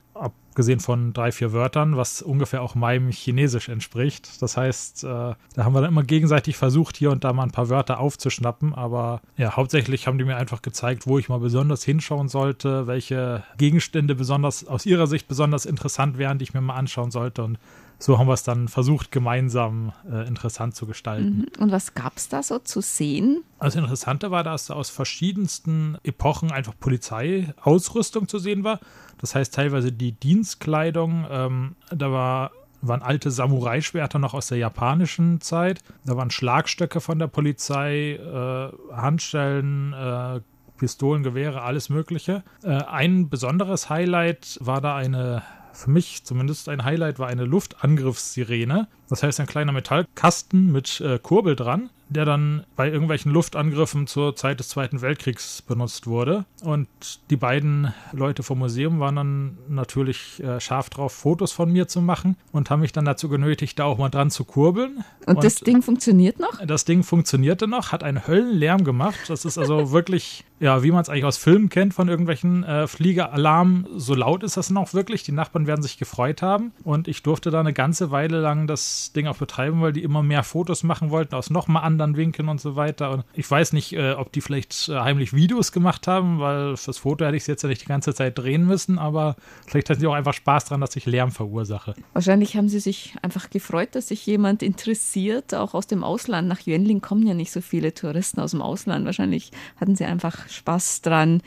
Abgesehen 0.56 0.80
von 0.80 1.12
drei, 1.12 1.34
vier 1.34 1.52
Wörtern, 1.52 1.98
was 1.98 2.22
ungefähr 2.22 2.62
auch 2.62 2.76
meinem 2.76 3.12
Chinesisch 3.12 3.68
entspricht. 3.68 4.42
Das 4.42 4.56
heißt, 4.56 5.04
äh, 5.04 5.08
da 5.08 5.38
haben 5.58 5.74
wir 5.74 5.82
dann 5.82 5.90
immer 5.90 6.04
gegenseitig 6.04 6.56
versucht, 6.56 6.96
hier 6.96 7.12
und 7.12 7.26
da 7.26 7.34
mal 7.34 7.44
ein 7.44 7.52
paar 7.52 7.68
Wörter 7.68 8.00
aufzuschnappen. 8.00 8.74
Aber 8.74 9.20
ja, 9.36 9.58
hauptsächlich 9.58 10.08
haben 10.08 10.18
die 10.18 10.24
mir 10.24 10.38
einfach 10.38 10.62
gezeigt, 10.62 11.08
wo 11.08 11.20
ich 11.20 11.28
mal 11.28 11.40
besonders 11.40 11.84
hinschauen 11.84 12.30
sollte, 12.30 12.88
welche 12.88 13.44
Gegenstände 13.58 14.16
besonders 14.16 14.66
aus 14.66 14.86
ihrer 14.86 15.08
Sicht 15.08 15.28
besonders 15.28 15.66
interessant 15.66 16.18
wären, 16.18 16.38
die 16.38 16.44
ich 16.44 16.54
mir 16.54 16.62
mal 16.62 16.76
anschauen 16.76 17.12
sollte. 17.12 17.44
Und 17.44 17.60
so 17.98 18.18
haben 18.18 18.28
wir 18.28 18.34
es 18.34 18.44
dann 18.44 18.68
versucht, 18.68 19.12
gemeinsam 19.12 19.94
äh, 20.10 20.28
interessant 20.28 20.76
zu 20.76 20.86
gestalten. 20.86 21.48
Mhm. 21.58 21.64
Und 21.64 21.72
was 21.72 21.94
gab 21.94 22.18
es 22.18 22.30
da 22.30 22.44
so 22.44 22.60
zu 22.60 22.82
sehen? 22.82 23.44
Das 23.60 23.76
Interessante 23.76 24.32
war, 24.32 24.44
dass 24.44 24.70
aus 24.70 24.90
verschiedensten 24.90 25.98
Epochen 26.04 26.52
einfach 26.52 26.74
Polizeiausrüstung 26.80 28.28
zu 28.28 28.38
sehen 28.38 28.64
war. 28.64 28.80
Das 29.20 29.34
heißt 29.34 29.54
teilweise 29.54 29.92
die 29.92 30.12
Dienstkleidung, 30.46 31.26
ähm, 31.30 31.76
da 31.90 32.12
war 32.12 32.52
waren 32.82 33.02
alte 33.02 33.32
Samurai-Schwerter 33.32 34.20
noch 34.20 34.36
aus 34.36 34.48
der 34.48 34.60
japanischen 34.60 35.42
Zeit. 35.42 35.82
Da 36.06 36.18
waren 36.18 36.30
Schlagstöcke 36.30 37.02
von 37.02 37.18
der 37.18 37.26
Polizei, 37.26 38.12
äh, 38.12 38.96
Handschellen, 38.96 39.94
äh, 39.94 40.42
Pistolen, 40.78 41.24
Gewehre, 41.24 41.64
alles 41.64 41.90
Mögliche. 41.90 42.44
Äh, 42.64 42.84
ein 42.84 43.28
besonderes 43.28 43.90
Highlight 43.90 44.60
war 44.62 44.82
da 44.82 44.96
eine 44.96 45.42
für 45.74 45.90
mich 45.90 46.24
zumindest 46.24 46.70
ein 46.70 46.86
Highlight 46.86 47.20
war 47.20 47.28
eine 47.28 47.44
Luftangriffssirene. 47.44 48.88
Das 49.10 49.24
heißt 49.24 49.40
ein 49.40 49.48
kleiner 49.48 49.72
Metallkasten 49.72 50.72
mit 50.72 51.02
äh, 51.02 51.20
Kurbel 51.20 51.56
dran, 51.56 51.90
der 52.10 52.26
dann 52.26 52.66
bei 52.76 52.90
irgendwelchen 52.90 53.32
Luftangriffen 53.32 54.08
zur 54.08 54.36
Zeit 54.36 54.60
des 54.60 54.70
Zweiten 54.70 55.02
Weltkriegs 55.02 55.62
benutzt 55.62 56.08
wurde. 56.08 56.46
Und 56.64 56.88
die 57.30 57.36
beiden 57.36 57.94
Leute 58.12 58.44
vom 58.44 58.60
Museum 58.60 59.00
waren 59.00 59.16
dann 59.16 59.58
natürlich 59.68 60.42
äh, 60.44 60.60
scharf 60.60 60.90
drauf, 60.90 61.14
Fotos 61.14 61.52
von 61.52 61.72
mir 61.72 61.88
zu 61.88 62.02
machen 62.02 62.38
und 62.52 62.70
haben 62.70 62.82
mich 62.82 62.92
dann 62.92 63.06
dazu 63.06 63.30
genötigt, 63.30 63.80
da 63.80 63.86
auch 63.86 63.98
mal 63.98 64.10
dran 64.10 64.30
zu 64.30 64.46
kurbeln. 64.46 65.04
Und, 65.26 65.38
und 65.38 65.44
das 65.44 65.56
Ding 65.56 65.82
funktioniert 65.82 66.40
noch? 66.40 66.64
Das 66.66 66.86
Ding 66.86 67.04
funktionierte 67.04 67.68
noch, 67.68 67.92
hat 67.92 68.04
einen 68.04 68.28
Höllenlärm 68.28 68.84
gemacht. 68.84 69.20
Das 69.28 69.46
ist 69.46 69.58
also 69.58 69.92
wirklich, 69.92 70.46
ja, 70.60 70.84
wie 70.84 70.92
man 70.92 71.02
es 71.02 71.10
eigentlich 71.10 71.26
aus 71.26 71.38
Filmen 71.38 71.70
kennt 71.70 71.94
von 71.94 72.08
irgendwelchen 72.08 72.64
äh, 72.64 72.88
Fliegeralarmen. 72.88 73.88
So 73.96 74.16
laut 74.16 74.44
ist 74.44 74.56
das 74.56 74.70
noch 74.70 74.94
wirklich. 74.94 75.24
Die 75.24 75.34
Nachbarn 75.34 75.68
werden 75.68 75.82
sich 75.82 75.98
gefreut 75.98 76.42
haben. 76.42 76.72
Und 76.84 77.08
ich 77.08 77.24
durfte 77.24 77.52
da 77.52 77.60
eine 77.60 77.74
ganze 77.74 78.10
Weile 78.12 78.40
lang 78.40 78.66
das 78.66 79.12
Ding 79.14 79.28
auch 79.28 79.38
betreiben, 79.38 79.82
weil 79.82 79.92
die 79.92 80.04
immer 80.04 80.24
mehr 80.24 80.44
Fotos 80.44 80.84
machen 80.84 81.10
wollten 81.10 81.36
aus 81.36 81.50
nochmal 81.50 81.84
anderen 81.84 82.16
Winkeln 82.16 82.48
und 82.48 82.62
so 82.62 82.78
weiter. 82.78 83.12
Und 83.12 83.26
ich 83.34 83.50
weiß 83.50 83.74
nicht, 83.74 83.94
äh, 83.94 84.14
ob 84.14 84.32
die 84.32 84.40
vielleicht 84.40 84.88
äh, 84.88 84.98
heimlich 84.98 85.34
Videos 85.34 85.74
gemacht 85.74 86.08
haben, 86.08 86.40
weil 86.40 86.78
fürs 86.78 87.00
Foto 87.00 87.26
hätte 87.26 87.36
ich 87.36 87.44
es 87.44 87.48
jetzt 87.48 87.64
ja 87.64 87.70
nicht 87.70 87.82
die 87.82 87.88
ganze 87.88 88.14
Zeit 88.14 88.38
drehen 88.38 88.66
müssen, 88.66 88.98
aber 88.98 89.36
vielleicht 89.68 89.90
hatten 89.90 90.00
sie 90.00 90.08
auch 90.08 90.14
einfach 90.14 90.34
Spaß 90.34 90.66
dran, 90.66 90.80
dass 90.80 90.96
ich 90.96 91.06
Lärm 91.06 91.32
verursache. 91.32 91.96
Wahrscheinlich 92.14 92.56
haben 92.56 92.70
sie 92.70 92.80
sich 92.80 93.16
einfach 93.22 93.50
gefreut, 93.50 93.90
dass 93.94 94.08
sich 94.08 94.26
jemand 94.26 94.64
interessiert, 94.64 95.54
auch 95.54 95.74
aus 95.74 95.88
dem 95.88 96.04
Ausland. 96.04 96.48
Nach 96.48 96.66
Yuenling 96.66 97.02
kommen 97.02 97.28
ja 97.28 97.34
nicht 97.34 97.52
so 97.52 97.60
viele 97.60 97.94
Touristen 97.94 98.40
aus 98.40 98.52
dem 98.52 98.62
Ausland. 98.62 99.06
Wahrscheinlich 99.06 99.52
hatten 99.76 99.96
sie 99.96 100.06
einfach 100.06 100.45
Spaß 100.48 101.02
dran, 101.02 101.42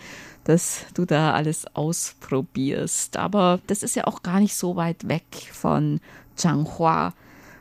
dass 0.45 0.87
du 0.95 1.05
da 1.05 1.33
alles 1.35 1.67
ausprobierst. 1.75 3.17
Aber 3.17 3.61
das 3.67 3.83
ist 3.83 3.97
ja 3.97 4.07
auch 4.07 4.23
gar 4.23 4.41
nicht 4.41 4.55
so 4.55 4.77
weit 4.77 5.09
weg 5.09 5.25
von 5.53 6.01
Changhua 6.37 7.15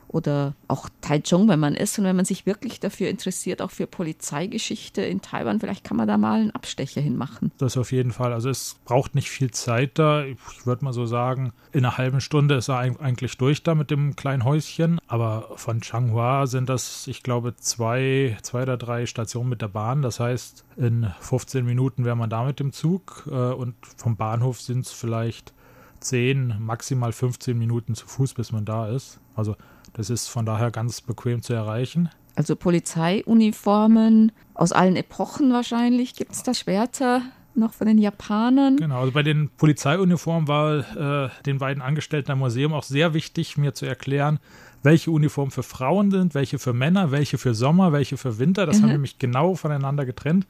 oder 0.07 0.53
auch 0.67 0.89
Taichung, 1.01 1.47
wenn 1.49 1.59
man 1.59 1.75
ist 1.75 1.97
und 1.99 2.05
wenn 2.05 2.15
man 2.15 2.25
sich 2.25 2.45
wirklich 2.45 2.79
dafür 2.79 3.09
interessiert, 3.09 3.61
auch 3.61 3.71
für 3.71 3.87
Polizeigeschichte 3.87 5.01
in 5.01 5.21
Taiwan, 5.21 5.59
vielleicht 5.59 5.83
kann 5.83 5.97
man 5.97 6.07
da 6.07 6.17
mal 6.17 6.41
einen 6.41 6.51
Abstecher 6.51 7.01
hinmachen. 7.01 7.51
Das 7.57 7.77
auf 7.77 7.91
jeden 7.91 8.11
Fall. 8.11 8.33
Also 8.33 8.49
es 8.49 8.77
braucht 8.85 9.15
nicht 9.15 9.29
viel 9.29 9.51
Zeit 9.51 9.99
da. 9.99 10.23
Ich 10.23 10.65
würde 10.65 10.85
mal 10.85 10.93
so 10.93 11.05
sagen, 11.05 11.51
in 11.71 11.85
einer 11.85 11.97
halben 11.97 12.21
Stunde 12.21 12.55
ist 12.55 12.69
er 12.69 12.79
eigentlich 12.79 13.37
durch 13.37 13.63
da 13.63 13.75
mit 13.75 13.91
dem 13.91 14.15
kleinen 14.15 14.43
Häuschen. 14.43 14.99
Aber 15.07 15.49
von 15.55 15.81
Changhua 15.81 16.47
sind 16.47 16.69
das, 16.69 17.07
ich 17.07 17.23
glaube, 17.23 17.55
zwei, 17.55 18.37
zwei 18.41 18.63
oder 18.63 18.77
drei 18.77 19.05
Stationen 19.05 19.49
mit 19.49 19.61
der 19.61 19.67
Bahn. 19.67 20.01
Das 20.01 20.19
heißt, 20.19 20.65
in 20.77 21.11
15 21.19 21.65
Minuten 21.65 22.05
wäre 22.05 22.15
man 22.15 22.29
da 22.29 22.43
mit 22.45 22.59
dem 22.59 22.71
Zug 22.71 23.27
äh, 23.27 23.31
und 23.31 23.75
vom 23.97 24.15
Bahnhof 24.15 24.61
sind 24.61 24.85
es 24.85 24.91
vielleicht 24.91 25.53
10, 25.99 26.55
maximal 26.59 27.11
15 27.11 27.57
Minuten 27.57 27.95
zu 27.95 28.07
Fuß, 28.07 28.33
bis 28.33 28.51
man 28.51 28.65
da 28.65 28.87
ist. 28.87 29.19
Also 29.35 29.55
das 29.97 30.09
ist 30.09 30.27
von 30.27 30.45
daher 30.45 30.71
ganz 30.71 31.01
bequem 31.01 31.41
zu 31.41 31.53
erreichen. 31.53 32.09
Also 32.35 32.55
Polizeiuniformen 32.55 34.31
aus 34.53 34.71
allen 34.71 34.95
Epochen 34.95 35.51
wahrscheinlich. 35.51 36.13
Gibt 36.15 36.33
es 36.33 36.43
da 36.43 36.53
Schwerter 36.53 37.23
noch 37.55 37.73
von 37.73 37.87
den 37.87 37.97
Japanern? 37.97 38.77
Genau, 38.77 38.99
also 38.99 39.11
bei 39.11 39.23
den 39.23 39.49
Polizeiuniformen 39.49 40.47
war 40.47 41.25
äh, 41.25 41.29
den 41.47 41.57
beiden 41.57 41.81
Angestellten 41.81 42.31
am 42.31 42.39
Museum 42.39 42.73
auch 42.73 42.83
sehr 42.83 43.15
wichtig, 43.15 43.57
mir 43.57 43.73
zu 43.73 43.87
erklären, 43.87 44.39
welche 44.83 45.09
Uniformen 45.09 45.49
für 45.49 45.63
Frauen 45.63 46.11
sind, 46.11 46.35
welche 46.35 46.59
für 46.59 46.73
Männer, 46.73 47.09
welche 47.09 47.39
für 47.39 47.55
Sommer, 47.55 47.91
welche 47.91 48.17
für 48.17 48.37
Winter. 48.37 48.67
Das 48.67 48.77
mhm. 48.77 48.81
haben 48.83 48.89
wir 48.89 48.93
nämlich 48.93 49.17
genau 49.17 49.55
voneinander 49.55 50.05
getrennt. 50.05 50.45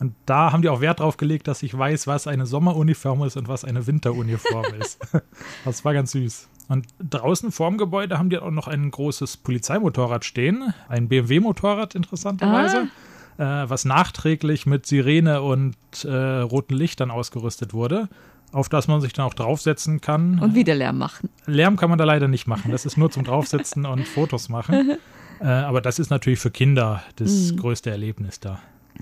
Und 0.00 0.14
da 0.26 0.50
haben 0.50 0.62
die 0.62 0.68
auch 0.68 0.80
Wert 0.80 1.00
drauf 1.00 1.16
gelegt, 1.16 1.46
dass 1.46 1.62
ich 1.62 1.76
weiß, 1.76 2.06
was 2.06 2.26
eine 2.26 2.46
Sommeruniform 2.46 3.22
ist 3.22 3.36
und 3.36 3.48
was 3.48 3.64
eine 3.64 3.86
Winteruniform 3.86 4.74
ist. 4.80 4.98
Das 5.64 5.84
war 5.84 5.94
ganz 5.94 6.12
süß. 6.12 6.48
Und 6.68 6.86
draußen 6.98 7.52
vorm 7.52 7.78
Gebäude 7.78 8.18
haben 8.18 8.30
die 8.30 8.38
auch 8.38 8.50
noch 8.50 8.66
ein 8.66 8.90
großes 8.90 9.36
Polizeimotorrad 9.38 10.24
stehen. 10.24 10.74
Ein 10.88 11.08
BMW-Motorrad, 11.08 11.94
interessanterweise. 11.94 12.88
Ah. 13.38 13.62
Äh, 13.62 13.70
was 13.70 13.84
nachträglich 13.84 14.66
mit 14.66 14.86
Sirene 14.86 15.42
und 15.42 15.76
äh, 16.04 16.10
roten 16.10 16.74
Lichtern 16.74 17.10
ausgerüstet 17.10 17.74
wurde 17.74 18.08
auf 18.52 18.68
das 18.68 18.88
man 18.88 19.00
sich 19.00 19.12
dann 19.12 19.26
auch 19.26 19.34
draufsetzen 19.34 20.00
kann. 20.00 20.40
Und 20.40 20.54
wieder 20.54 20.74
Lärm 20.74 20.98
machen. 20.98 21.28
Lärm 21.46 21.76
kann 21.76 21.90
man 21.90 21.98
da 21.98 22.04
leider 22.04 22.28
nicht 22.28 22.46
machen. 22.46 22.72
Das 22.72 22.84
ist 22.84 22.96
nur 22.96 23.10
zum 23.10 23.24
Draufsetzen 23.24 23.86
und 23.86 24.06
Fotos 24.06 24.48
machen. 24.48 24.98
Äh, 25.42 25.46
aber 25.46 25.80
das 25.80 25.98
ist 25.98 26.10
natürlich 26.10 26.38
für 26.38 26.50
Kinder 26.50 27.02
das 27.16 27.52
mhm. 27.52 27.56
größte 27.56 27.88
Erlebnis 27.88 28.40
da. 28.40 28.60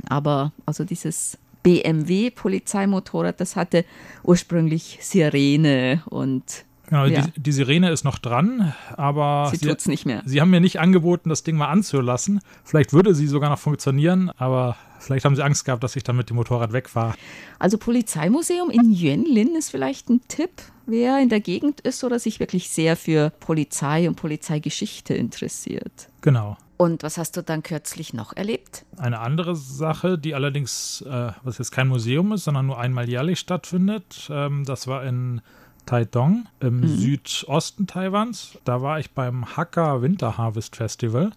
Aber 0.08 0.52
also 0.66 0.84
dieses 0.84 1.38
BMW-Polizeimotorrad, 1.62 3.40
das 3.40 3.56
hatte 3.56 3.84
ursprünglich 4.22 4.98
Sirene 5.00 6.02
und 6.06 6.64
Genau, 6.88 7.04
ja. 7.04 7.20
die, 7.20 7.42
die, 7.42 7.52
Sirene 7.52 7.90
ist 7.90 8.04
noch 8.04 8.18
dran, 8.18 8.72
aber 8.96 9.48
sie, 9.50 9.58
sie 9.58 9.66
tut's 9.66 9.86
nicht 9.86 10.06
mehr. 10.06 10.22
Sie 10.24 10.40
haben 10.40 10.48
mir 10.48 10.60
nicht 10.60 10.80
angeboten, 10.80 11.28
das 11.28 11.42
Ding 11.42 11.56
mal 11.56 11.68
anzulassen. 11.68 12.40
Vielleicht 12.64 12.94
würde 12.94 13.14
sie 13.14 13.26
sogar 13.26 13.50
noch 13.50 13.58
funktionieren, 13.58 14.30
aber 14.38 14.76
vielleicht 14.98 15.26
haben 15.26 15.36
sie 15.36 15.44
Angst 15.44 15.66
gehabt, 15.66 15.84
dass 15.84 15.96
ich 15.96 16.02
dann 16.02 16.16
mit 16.16 16.30
dem 16.30 16.36
Motorrad 16.36 16.72
wegfahre. 16.72 17.12
Also 17.58 17.76
Polizeimuseum 17.76 18.70
in 18.70 18.90
Yuanlin 18.90 19.54
ist 19.54 19.70
vielleicht 19.70 20.08
ein 20.08 20.22
Tipp, 20.28 20.50
wer 20.86 21.20
in 21.20 21.28
der 21.28 21.40
Gegend 21.40 21.82
ist 21.82 22.04
oder 22.04 22.18
sich 22.18 22.40
wirklich 22.40 22.70
sehr 22.70 22.96
für 22.96 23.30
Polizei 23.38 24.08
und 24.08 24.14
Polizeigeschichte 24.14 25.12
interessiert. 25.12 26.08
Genau. 26.22 26.56
Und 26.78 27.02
was 27.02 27.18
hast 27.18 27.36
du 27.36 27.42
dann 27.42 27.64
kürzlich 27.64 28.14
noch 28.14 28.34
erlebt? 28.36 28.86
Eine 28.96 29.18
andere 29.18 29.56
Sache, 29.56 30.16
die 30.16 30.34
allerdings, 30.34 31.02
äh, 31.02 31.32
was 31.42 31.58
jetzt 31.58 31.72
kein 31.72 31.88
Museum 31.88 32.32
ist, 32.32 32.44
sondern 32.44 32.66
nur 32.66 32.78
einmal 32.78 33.08
jährlich 33.08 33.40
stattfindet, 33.40 34.28
ähm, 34.30 34.64
das 34.64 34.86
war 34.86 35.04
in 35.04 35.40
Taidong 35.86 36.46
im 36.60 36.80
mhm. 36.80 36.86
Südosten 36.86 37.88
Taiwans. 37.88 38.58
Da 38.64 38.80
war 38.80 39.00
ich 39.00 39.10
beim 39.10 39.56
Hakka 39.56 40.02
Winter 40.02 40.38
Harvest 40.38 40.76
Festival. 40.76 41.32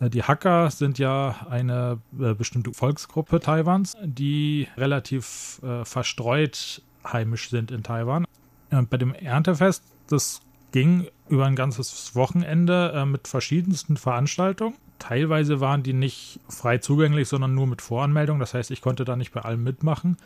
Äh, 0.00 0.08
die 0.08 0.22
Hakka 0.22 0.70
sind 0.70 0.98
ja 0.98 1.46
eine 1.50 1.98
äh, 2.18 2.32
bestimmte 2.32 2.72
Volksgruppe 2.72 3.38
Taiwans, 3.40 3.98
die 4.02 4.66
relativ 4.78 5.60
äh, 5.62 5.84
verstreut 5.84 6.80
heimisch 7.06 7.50
sind 7.50 7.70
in 7.70 7.82
Taiwan. 7.82 8.24
Und 8.70 8.88
bei 8.88 8.96
dem 8.96 9.12
Erntefest, 9.12 9.84
das 10.08 10.40
ging 10.72 11.06
über 11.28 11.44
ein 11.46 11.56
ganzes 11.56 12.14
Wochenende 12.14 12.92
äh, 12.94 13.04
mit 13.04 13.28
verschiedensten 13.28 13.98
Veranstaltungen. 13.98 14.74
Teilweise 14.98 15.60
waren 15.60 15.82
die 15.82 15.92
nicht 15.92 16.40
frei 16.48 16.78
zugänglich, 16.78 17.28
sondern 17.28 17.54
nur 17.54 17.66
mit 17.66 17.82
Voranmeldung. 17.82 18.38
Das 18.38 18.54
heißt, 18.54 18.70
ich 18.70 18.80
konnte 18.80 19.04
da 19.04 19.16
nicht 19.16 19.32
bei 19.32 19.40
allem 19.40 19.62
mitmachen. 19.62 20.16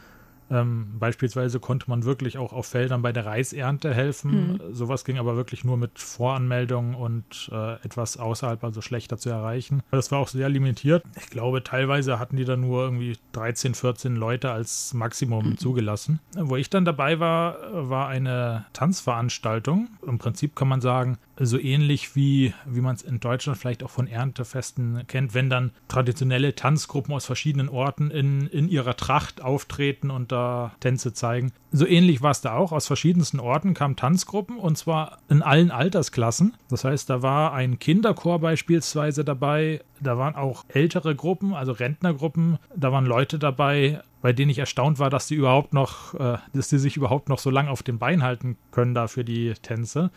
Ähm, 0.51 0.99
beispielsweise 0.99 1.61
konnte 1.61 1.89
man 1.89 2.05
wirklich 2.05 2.37
auch 2.37 2.53
auf 2.53 2.67
Feldern 2.67 3.03
bei 3.03 3.13
der 3.13 3.25
Reisernte 3.25 3.95
helfen. 3.95 4.55
Mhm. 4.55 4.75
Sowas 4.75 5.05
ging 5.05 5.19
aber 5.19 5.37
wirklich 5.37 5.65
nur 5.65 5.77
mit 5.77 5.99
Voranmeldung 5.99 6.95
und 6.95 7.51
äh, 7.53 7.75
etwas 7.85 8.17
außerhalb, 8.17 8.63
also 8.65 8.81
schlechter 8.81 9.17
zu 9.17 9.31
erreichen. 9.31 9.83
Das 9.93 10.11
war 10.11 10.19
auch 10.19 10.29
sehr 10.29 10.49
limitiert. 10.49 11.05
Ich 11.17 11.31
glaube, 11.31 11.63
teilweise 11.63 12.19
hatten 12.19 12.37
die 12.37 12.45
da 12.45 12.57
nur 12.57 12.83
irgendwie 12.83 13.17
13, 13.33 13.75
14 13.75 14.17
Leute 14.17 14.51
als 14.51 14.93
Maximum 14.93 15.51
mhm. 15.51 15.59
zugelassen. 15.59 16.19
Wo 16.37 16.57
ich 16.57 16.69
dann 16.69 16.85
dabei 16.85 17.21
war, 17.21 17.89
war 17.89 18.09
eine 18.09 18.67
Tanzveranstaltung. 18.73 19.89
Im 20.05 20.19
Prinzip 20.19 20.57
kann 20.57 20.67
man 20.67 20.81
sagen, 20.81 21.19
so 21.47 21.59
ähnlich 21.59 22.15
wie, 22.15 22.53
wie 22.67 22.81
man 22.81 22.95
es 22.95 23.03
in 23.03 23.19
Deutschland 23.19 23.59
vielleicht 23.59 23.83
auch 23.83 23.91
von 23.91 24.07
Erntefesten 24.07 25.03
kennt, 25.07 25.33
wenn 25.33 25.49
dann 25.49 25.73
traditionelle 25.89 26.55
Tanzgruppen 26.55 27.15
aus 27.15 27.25
verschiedenen 27.25 27.69
Orten 27.69 28.11
in, 28.11 28.47
in 28.49 28.69
ihrer 28.69 28.97
Tracht 28.97 29.41
auftreten 29.41 30.11
und 30.11 30.33
da 30.33 30.73
Tänze 30.81 31.15
zeigen. 31.15 31.53
So 31.73 31.87
ähnlich 31.87 32.21
war 32.21 32.33
es 32.33 32.43
da 32.43 32.55
auch. 32.55 32.73
Aus 32.73 32.87
verschiedensten 32.87 33.41
Orten 33.41 33.75
kamen 33.75 33.97
Tanzgruppen 33.97 34.59
und 34.59 34.77
zwar 34.77 35.19
in 35.29 35.43
allen 35.43 35.71
Altersklassen. 35.71 36.55
Das 36.69 36.85
heißt, 36.85 37.09
da 37.09 37.23
war 37.23 37.55
ein 37.55 37.79
Kinderchor 37.79 38.39
beispielsweise 38.41 39.25
dabei, 39.25 39.81
da 40.01 40.19
waren 40.19 40.35
auch 40.35 40.65
ältere 40.69 41.15
Gruppen, 41.15 41.55
also 41.55 41.73
Rentnergruppen, 41.73 42.59
da 42.77 42.93
waren 42.93 43.07
Leute 43.07 43.39
dabei, 43.39 44.03
bei 44.21 44.33
denen 44.33 44.51
ich 44.51 44.59
erstaunt 44.59 44.99
war, 44.99 45.09
dass 45.09 45.29
sie 45.29 45.37
überhaupt 45.37 45.73
noch, 45.73 46.15
äh, 46.15 46.39
dass 46.53 46.69
sie 46.69 46.79
sich 46.79 46.97
überhaupt 46.97 47.31
noch 47.31 47.39
so 47.39 47.51
lang 47.51 47.69
auf 47.69 47.83
den 47.83 47.99
Bein 47.99 48.23
halten 48.23 48.59
können 48.73 48.95
da 48.95 49.09
für 49.09 49.25
die 49.25 49.55
Tänze. 49.63 50.11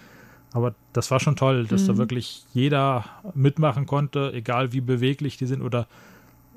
Aber 0.54 0.76
das 0.94 1.10
war 1.12 1.20
schon 1.20 1.36
toll, 1.36 1.66
dass 1.66 1.84
mhm. 1.84 1.88
da 1.88 1.98
wirklich 1.98 2.46
jeder 2.54 3.06
mitmachen 3.34 3.88
konnte, 3.88 4.32
egal 4.34 4.72
wie 4.72 4.82
beweglich 4.82 5.38
die 5.38 5.48
sind 5.48 5.62
oder 5.62 5.88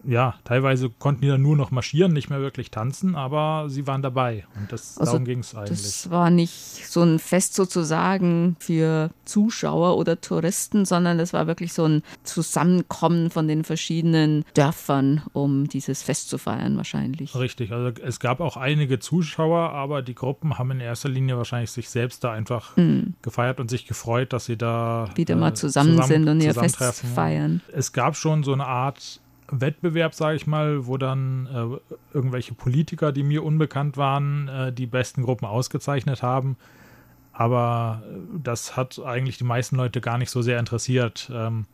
ja, 0.06 0.34
teilweise 0.44 0.90
konnten 0.90 1.22
die 1.22 1.28
dann 1.28 1.42
nur 1.42 1.56
noch 1.56 1.70
marschieren, 1.70 2.12
nicht 2.12 2.30
mehr 2.30 2.40
wirklich 2.40 2.70
tanzen, 2.70 3.14
aber 3.14 3.66
sie 3.68 3.86
waren 3.86 4.02
dabei. 4.02 4.46
Und 4.56 4.72
das, 4.72 4.98
also 4.98 5.12
darum 5.12 5.24
ging 5.24 5.40
es 5.40 5.54
eigentlich. 5.54 5.82
Das 5.82 6.10
war 6.10 6.30
nicht 6.30 6.86
so 6.88 7.02
ein 7.02 7.18
Fest 7.18 7.54
sozusagen 7.54 8.56
für 8.60 9.10
Zuschauer 9.24 9.96
oder 9.96 10.20
Touristen, 10.20 10.84
sondern 10.84 11.18
das 11.18 11.32
war 11.32 11.46
wirklich 11.46 11.72
so 11.72 11.86
ein 11.86 12.02
Zusammenkommen 12.22 13.30
von 13.30 13.48
den 13.48 13.64
verschiedenen 13.64 14.44
Dörfern, 14.54 15.22
um 15.32 15.68
dieses 15.68 16.02
Fest 16.02 16.28
zu 16.28 16.38
feiern, 16.38 16.76
wahrscheinlich. 16.76 17.34
Richtig, 17.34 17.72
also 17.72 17.90
es 18.02 18.20
gab 18.20 18.40
auch 18.40 18.56
einige 18.56 18.98
Zuschauer, 18.98 19.70
aber 19.70 20.02
die 20.02 20.14
Gruppen 20.14 20.58
haben 20.58 20.70
in 20.70 20.80
erster 20.80 21.08
Linie 21.08 21.36
wahrscheinlich 21.36 21.70
sich 21.70 21.90
selbst 21.90 22.22
da 22.24 22.32
einfach 22.32 22.76
mhm. 22.76 23.14
gefeiert 23.22 23.60
und 23.60 23.70
sich 23.70 23.86
gefreut, 23.86 24.32
dass 24.32 24.46
sie 24.46 24.56
da 24.56 25.10
wieder 25.16 25.34
äh, 25.34 25.38
mal 25.38 25.54
zusammen, 25.54 25.96
zusammen 25.96 26.08
sind 26.08 26.28
und 26.28 26.40
ihr 26.40 26.54
Fest 26.54 26.76
feiern. 27.14 27.60
Es 27.72 27.92
gab 27.92 28.16
schon 28.16 28.44
so 28.44 28.52
eine 28.52 28.66
Art 28.66 29.20
Wettbewerb, 29.50 30.14
sage 30.14 30.36
ich 30.36 30.46
mal, 30.46 30.86
wo 30.86 30.96
dann 30.96 31.46
äh, 31.46 31.94
irgendwelche 32.14 32.54
Politiker, 32.54 33.12
die 33.12 33.22
mir 33.22 33.44
unbekannt 33.44 33.96
waren, 33.96 34.48
äh, 34.48 34.72
die 34.72 34.86
besten 34.86 35.22
Gruppen 35.22 35.46
ausgezeichnet 35.46 36.22
haben. 36.22 36.56
Aber 37.32 38.02
äh, 38.04 38.38
das 38.42 38.76
hat 38.76 39.00
eigentlich 39.04 39.38
die 39.38 39.44
meisten 39.44 39.76
Leute 39.76 40.00
gar 40.00 40.18
nicht 40.18 40.30
so 40.30 40.42
sehr 40.42 40.58
interessiert. 40.58 41.30
Ähm, 41.32 41.66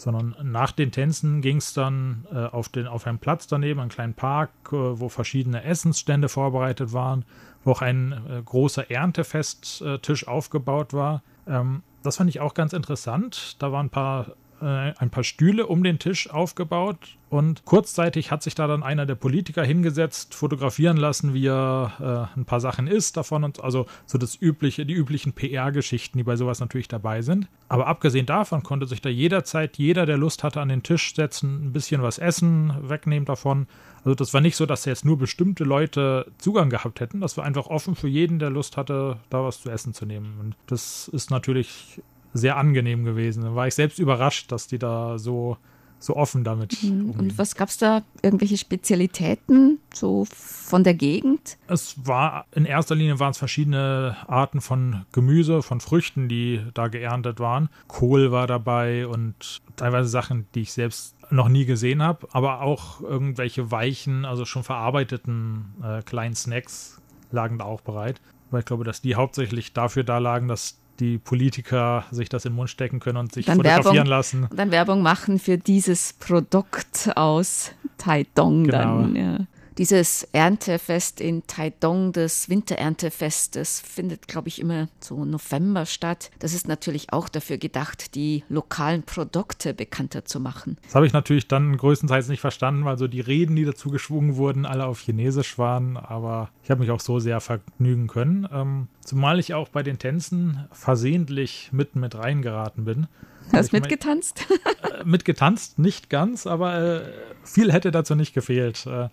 sondern 0.00 0.36
nach 0.42 0.72
den 0.72 0.92
Tänzen 0.92 1.42
ging 1.42 1.56
es 1.56 1.74
dann 1.74 2.26
äh, 2.32 2.36
auf, 2.46 2.68
den, 2.68 2.86
auf 2.86 3.06
einen 3.06 3.18
Platz 3.18 3.46
daneben, 3.46 3.80
einen 3.80 3.90
kleinen 3.90 4.14
Park, 4.14 4.50
äh, 4.68 4.72
wo 4.72 5.08
verschiedene 5.08 5.64
Essensstände 5.64 6.28
vorbereitet 6.28 6.92
waren, 6.92 7.24
wo 7.64 7.72
auch 7.72 7.82
ein 7.82 8.12
äh, 8.12 8.42
großer 8.42 8.90
Erntefesttisch 8.90 10.28
aufgebaut 10.28 10.92
war. 10.92 11.22
Ähm, 11.46 11.82
das 12.02 12.16
fand 12.16 12.30
ich 12.30 12.40
auch 12.40 12.54
ganz 12.54 12.72
interessant. 12.72 13.56
Da 13.58 13.72
waren 13.72 13.86
ein 13.86 13.90
paar 13.90 14.28
äh, 14.60 14.92
ein 14.98 15.10
paar 15.10 15.24
Stühle 15.24 15.66
um 15.66 15.82
den 15.82 15.98
Tisch 15.98 16.30
aufgebaut 16.30 17.18
und 17.30 17.64
kurzzeitig 17.66 18.30
hat 18.30 18.42
sich 18.42 18.54
da 18.54 18.66
dann 18.66 18.82
einer 18.82 19.04
der 19.04 19.14
Politiker 19.14 19.62
hingesetzt, 19.62 20.34
fotografieren 20.34 20.96
lassen, 20.96 21.34
wie 21.34 21.46
er 21.46 22.28
äh, 22.34 22.38
ein 22.38 22.46
paar 22.46 22.60
Sachen 22.60 22.86
isst 22.86 23.18
davon 23.18 23.44
und 23.44 23.62
also 23.62 23.86
so 24.06 24.16
das 24.16 24.40
übliche, 24.40 24.86
die 24.86 24.94
üblichen 24.94 25.34
PR-Geschichten, 25.34 26.16
die 26.16 26.24
bei 26.24 26.36
sowas 26.36 26.60
natürlich 26.60 26.88
dabei 26.88 27.20
sind. 27.20 27.48
Aber 27.68 27.86
abgesehen 27.86 28.24
davon 28.24 28.62
konnte 28.62 28.86
sich 28.86 29.02
da 29.02 29.10
jederzeit 29.10 29.76
jeder, 29.76 30.06
der 30.06 30.16
Lust 30.16 30.42
hatte, 30.42 30.60
an 30.60 30.70
den 30.70 30.82
Tisch 30.82 31.14
setzen, 31.14 31.66
ein 31.66 31.72
bisschen 31.72 32.02
was 32.02 32.18
essen, 32.18 32.72
wegnehmen 32.88 33.26
davon. 33.26 33.66
Also 34.04 34.14
das 34.14 34.32
war 34.32 34.40
nicht 34.40 34.56
so, 34.56 34.64
dass 34.64 34.86
jetzt 34.86 35.04
nur 35.04 35.18
bestimmte 35.18 35.64
Leute 35.64 36.26
Zugang 36.38 36.70
gehabt 36.70 37.00
hätten. 37.00 37.20
Das 37.20 37.36
war 37.36 37.44
einfach 37.44 37.66
offen 37.66 37.94
für 37.94 38.08
jeden, 38.08 38.38
der 38.38 38.48
Lust 38.48 38.78
hatte, 38.78 39.18
da 39.28 39.44
was 39.44 39.60
zu 39.60 39.68
essen 39.68 39.92
zu 39.92 40.06
nehmen. 40.06 40.38
Und 40.40 40.56
das 40.66 41.08
ist 41.08 41.30
natürlich 41.30 42.00
sehr 42.34 42.56
angenehm 42.56 43.04
gewesen. 43.04 43.42
Da 43.42 43.54
war 43.54 43.66
ich 43.66 43.74
selbst 43.74 43.98
überrascht, 43.98 44.52
dass 44.52 44.66
die 44.66 44.78
da 44.78 45.18
so 45.18 45.56
so 46.00 46.14
offen 46.14 46.44
damit 46.44 46.80
Mhm. 46.84 46.90
umgehen. 47.10 47.18
Und 47.18 47.38
was 47.38 47.56
gab 47.56 47.70
es 47.70 47.76
da? 47.76 48.02
Irgendwelche 48.22 48.56
Spezialitäten 48.56 49.78
so 49.92 50.26
von 50.32 50.84
der 50.84 50.94
Gegend? 50.94 51.56
Es 51.66 51.96
war 52.06 52.46
in 52.54 52.66
erster 52.66 52.94
Linie 52.94 53.18
waren 53.18 53.32
es 53.32 53.38
verschiedene 53.38 54.16
Arten 54.28 54.60
von 54.60 55.06
Gemüse, 55.10 55.60
von 55.62 55.80
Früchten, 55.80 56.28
die 56.28 56.62
da 56.74 56.86
geerntet 56.88 57.40
waren. 57.40 57.68
Kohl 57.88 58.30
war 58.30 58.46
dabei 58.46 59.06
und 59.08 59.60
teilweise 59.74 60.08
Sachen, 60.08 60.46
die 60.54 60.60
ich 60.60 60.72
selbst 60.72 61.16
noch 61.30 61.48
nie 61.48 61.64
gesehen 61.64 62.02
habe, 62.02 62.28
aber 62.32 62.60
auch 62.62 63.00
irgendwelche 63.00 63.70
weichen, 63.70 64.24
also 64.24 64.44
schon 64.44 64.62
verarbeiteten 64.62 65.74
äh, 65.82 66.02
kleinen 66.02 66.34
Snacks 66.34 67.00
lagen 67.30 67.58
da 67.58 67.64
auch 67.64 67.80
bereit. 67.80 68.20
Weil 68.50 68.60
ich 68.60 68.66
glaube, 68.66 68.84
dass 68.84 69.02
die 69.02 69.14
hauptsächlich 69.14 69.72
dafür 69.74 70.04
da 70.04 70.18
lagen, 70.18 70.48
dass 70.48 70.78
die 71.00 71.18
Politiker 71.18 72.04
sich 72.10 72.28
das 72.28 72.44
in 72.44 72.52
den 72.52 72.56
Mund 72.56 72.70
stecken 72.70 73.00
können 73.00 73.18
und 73.18 73.32
sich 73.32 73.46
Dann 73.46 73.56
fotografieren 73.56 73.94
Werbung. 73.94 74.10
lassen. 74.10 74.44
Und 74.50 74.58
dann 74.58 74.70
Werbung 74.70 75.02
machen 75.02 75.38
für 75.38 75.58
dieses 75.58 76.12
Produkt 76.14 77.10
aus 77.16 77.72
Taidong 77.98 78.64
Genau. 78.64 78.78
dann. 79.02 79.16
Ja. 79.16 79.38
Dieses 79.78 80.24
Erntefest 80.32 81.20
in 81.20 81.46
Taidong, 81.46 82.10
das 82.10 82.48
Wintererntefest, 82.48 83.54
das 83.54 83.78
findet, 83.78 84.26
glaube 84.26 84.48
ich, 84.48 84.60
immer 84.60 84.88
so 84.98 85.24
November 85.24 85.86
statt. 85.86 86.32
Das 86.40 86.52
ist 86.52 86.66
natürlich 86.66 87.12
auch 87.12 87.28
dafür 87.28 87.58
gedacht, 87.58 88.16
die 88.16 88.42
lokalen 88.48 89.04
Produkte 89.04 89.74
bekannter 89.74 90.24
zu 90.24 90.40
machen. 90.40 90.78
Das 90.82 90.96
habe 90.96 91.06
ich 91.06 91.12
natürlich 91.12 91.46
dann 91.46 91.76
größtenteils 91.76 92.26
nicht 92.26 92.40
verstanden, 92.40 92.84
weil 92.84 92.98
so 92.98 93.06
die 93.06 93.20
Reden, 93.20 93.54
die 93.54 93.64
dazu 93.64 93.90
geschwungen 93.90 94.34
wurden, 94.34 94.66
alle 94.66 94.84
auf 94.84 94.98
Chinesisch 94.98 95.58
waren. 95.58 95.96
Aber 95.96 96.50
ich 96.64 96.70
habe 96.72 96.80
mich 96.80 96.90
auch 96.90 97.00
so 97.00 97.20
sehr 97.20 97.40
vergnügen 97.40 98.08
können. 98.08 98.48
Ähm, 98.52 98.88
zumal 99.04 99.38
ich 99.38 99.54
auch 99.54 99.68
bei 99.68 99.84
den 99.84 100.00
Tänzen 100.00 100.66
versehentlich 100.72 101.68
mitten 101.70 102.00
mit 102.00 102.16
reingeraten 102.16 102.84
bin. 102.84 103.06
Hast 103.52 103.66
ich 103.66 103.72
mein- 103.72 103.82
mitgetanzt? 103.82 104.44
Äh, 104.82 105.04
mitgetanzt, 105.04 105.78
nicht 105.78 106.10
ganz, 106.10 106.48
aber 106.48 107.02
äh, 107.04 107.12
viel 107.44 107.72
hätte 107.72 107.92
dazu 107.92 108.16
nicht 108.16 108.34
gefehlt. 108.34 108.84
Äh, 108.86 109.08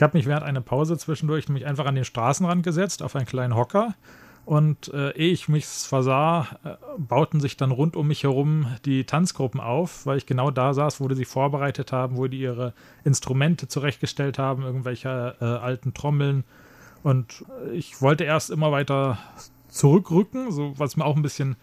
ich 0.00 0.02
habe 0.02 0.16
mich 0.16 0.24
während 0.24 0.44
einer 0.44 0.62
Pause 0.62 0.96
zwischendurch 0.96 1.46
nämlich 1.46 1.66
einfach 1.66 1.84
an 1.84 1.94
den 1.94 2.06
Straßenrand 2.06 2.62
gesetzt, 2.62 3.02
auf 3.02 3.14
einen 3.16 3.26
kleinen 3.26 3.54
Hocker. 3.54 3.94
Und 4.46 4.88
äh, 4.94 5.10
ehe 5.10 5.30
ich 5.30 5.46
mich 5.46 5.66
versah, 5.66 6.46
äh, 6.64 6.76
bauten 6.96 7.38
sich 7.38 7.58
dann 7.58 7.70
rund 7.70 7.96
um 7.96 8.08
mich 8.08 8.22
herum 8.22 8.66
die 8.86 9.04
Tanzgruppen 9.04 9.60
auf, 9.60 10.06
weil 10.06 10.16
ich 10.16 10.24
genau 10.24 10.50
da 10.50 10.72
saß, 10.72 11.02
wo 11.02 11.08
die 11.08 11.16
sich 11.16 11.28
vorbereitet 11.28 11.92
haben, 11.92 12.16
wo 12.16 12.28
die 12.28 12.40
ihre 12.40 12.72
Instrumente 13.04 13.68
zurechtgestellt 13.68 14.38
haben, 14.38 14.62
irgendwelche 14.62 15.36
äh, 15.38 15.44
alten 15.44 15.92
Trommeln. 15.92 16.44
Und 17.02 17.44
äh, 17.66 17.74
ich 17.74 18.00
wollte 18.00 18.24
erst 18.24 18.48
immer 18.48 18.72
weiter 18.72 19.18
zurückrücken, 19.68 20.50
so 20.50 20.72
was 20.78 20.96
mir 20.96 21.04
auch 21.04 21.16
ein 21.16 21.22
bisschen 21.22 21.56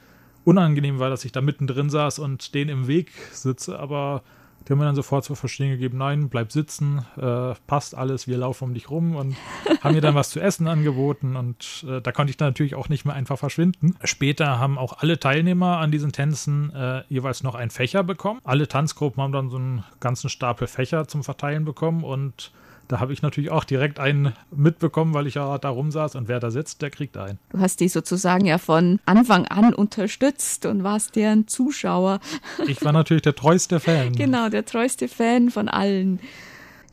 unangenehm 0.43 0.99
war, 0.99 1.09
dass 1.09 1.25
ich 1.25 1.31
da 1.31 1.41
mittendrin 1.41 1.89
saß 1.89 2.19
und 2.19 2.53
denen 2.53 2.69
im 2.69 2.87
Weg 2.87 3.13
sitze, 3.31 3.79
aber 3.79 4.21
die 4.67 4.73
haben 4.73 4.79
mir 4.79 4.85
dann 4.85 4.95
sofort 4.95 5.23
zu 5.23 5.33
verstehen 5.33 5.69
gegeben, 5.69 5.97
nein, 5.97 6.27
bleib 6.27 6.51
sitzen, 6.51 7.05
äh, 7.15 7.53
passt 7.67 7.95
alles, 7.95 8.27
wir 8.27 8.37
laufen 8.37 8.65
um 8.65 8.73
dich 8.73 8.89
rum 8.89 9.15
und 9.15 9.35
haben 9.81 9.95
mir 9.95 10.01
dann 10.01 10.15
was 10.15 10.29
zu 10.29 10.41
essen 10.41 10.67
angeboten 10.67 11.37
und 11.37 11.85
äh, 11.87 12.01
da 12.01 12.11
konnte 12.11 12.31
ich 12.31 12.37
dann 12.37 12.49
natürlich 12.49 12.75
auch 12.75 12.89
nicht 12.89 13.05
mehr 13.05 13.15
einfach 13.15 13.39
verschwinden. 13.39 13.95
Später 14.03 14.59
haben 14.59 14.77
auch 14.77 14.99
alle 14.99 15.19
Teilnehmer 15.19 15.77
an 15.77 15.91
diesen 15.91 16.11
Tänzen 16.11 16.73
äh, 16.75 17.03
jeweils 17.07 17.43
noch 17.43 17.55
einen 17.55 17.71
Fächer 17.71 18.03
bekommen. 18.03 18.41
Alle 18.43 18.67
Tanzgruppen 18.67 19.23
haben 19.23 19.31
dann 19.31 19.49
so 19.49 19.57
einen 19.57 19.85
ganzen 20.01 20.29
Stapel 20.29 20.67
Fächer 20.67 21.07
zum 21.07 21.23
Verteilen 21.23 21.63
bekommen 21.63 22.03
und 22.03 22.51
da 22.87 22.99
habe 22.99 23.13
ich 23.13 23.21
natürlich 23.21 23.51
auch 23.51 23.63
direkt 23.63 23.99
einen 23.99 24.33
mitbekommen, 24.51 25.13
weil 25.13 25.27
ich 25.27 25.35
ja 25.35 25.57
da 25.57 25.69
rumsaß 25.69 26.15
und 26.15 26.27
wer 26.27 26.39
da 26.39 26.51
sitzt, 26.51 26.81
der 26.81 26.89
kriegt 26.89 27.17
einen. 27.17 27.39
Du 27.49 27.59
hast 27.59 27.79
die 27.79 27.89
sozusagen 27.89 28.45
ja 28.45 28.57
von 28.57 28.99
Anfang 29.05 29.45
an 29.45 29.73
unterstützt 29.73 30.65
und 30.65 30.83
warst 30.83 31.15
deren 31.15 31.47
Zuschauer. 31.47 32.19
Ich 32.67 32.83
war 32.83 32.91
natürlich 32.91 33.23
der 33.23 33.35
treueste 33.35 33.79
Fan. 33.79 33.97
Genau, 34.17 34.49
der 34.49 34.65
treueste 34.65 35.07
Fan 35.07 35.49
von 35.49 35.67
allen. 35.67 36.19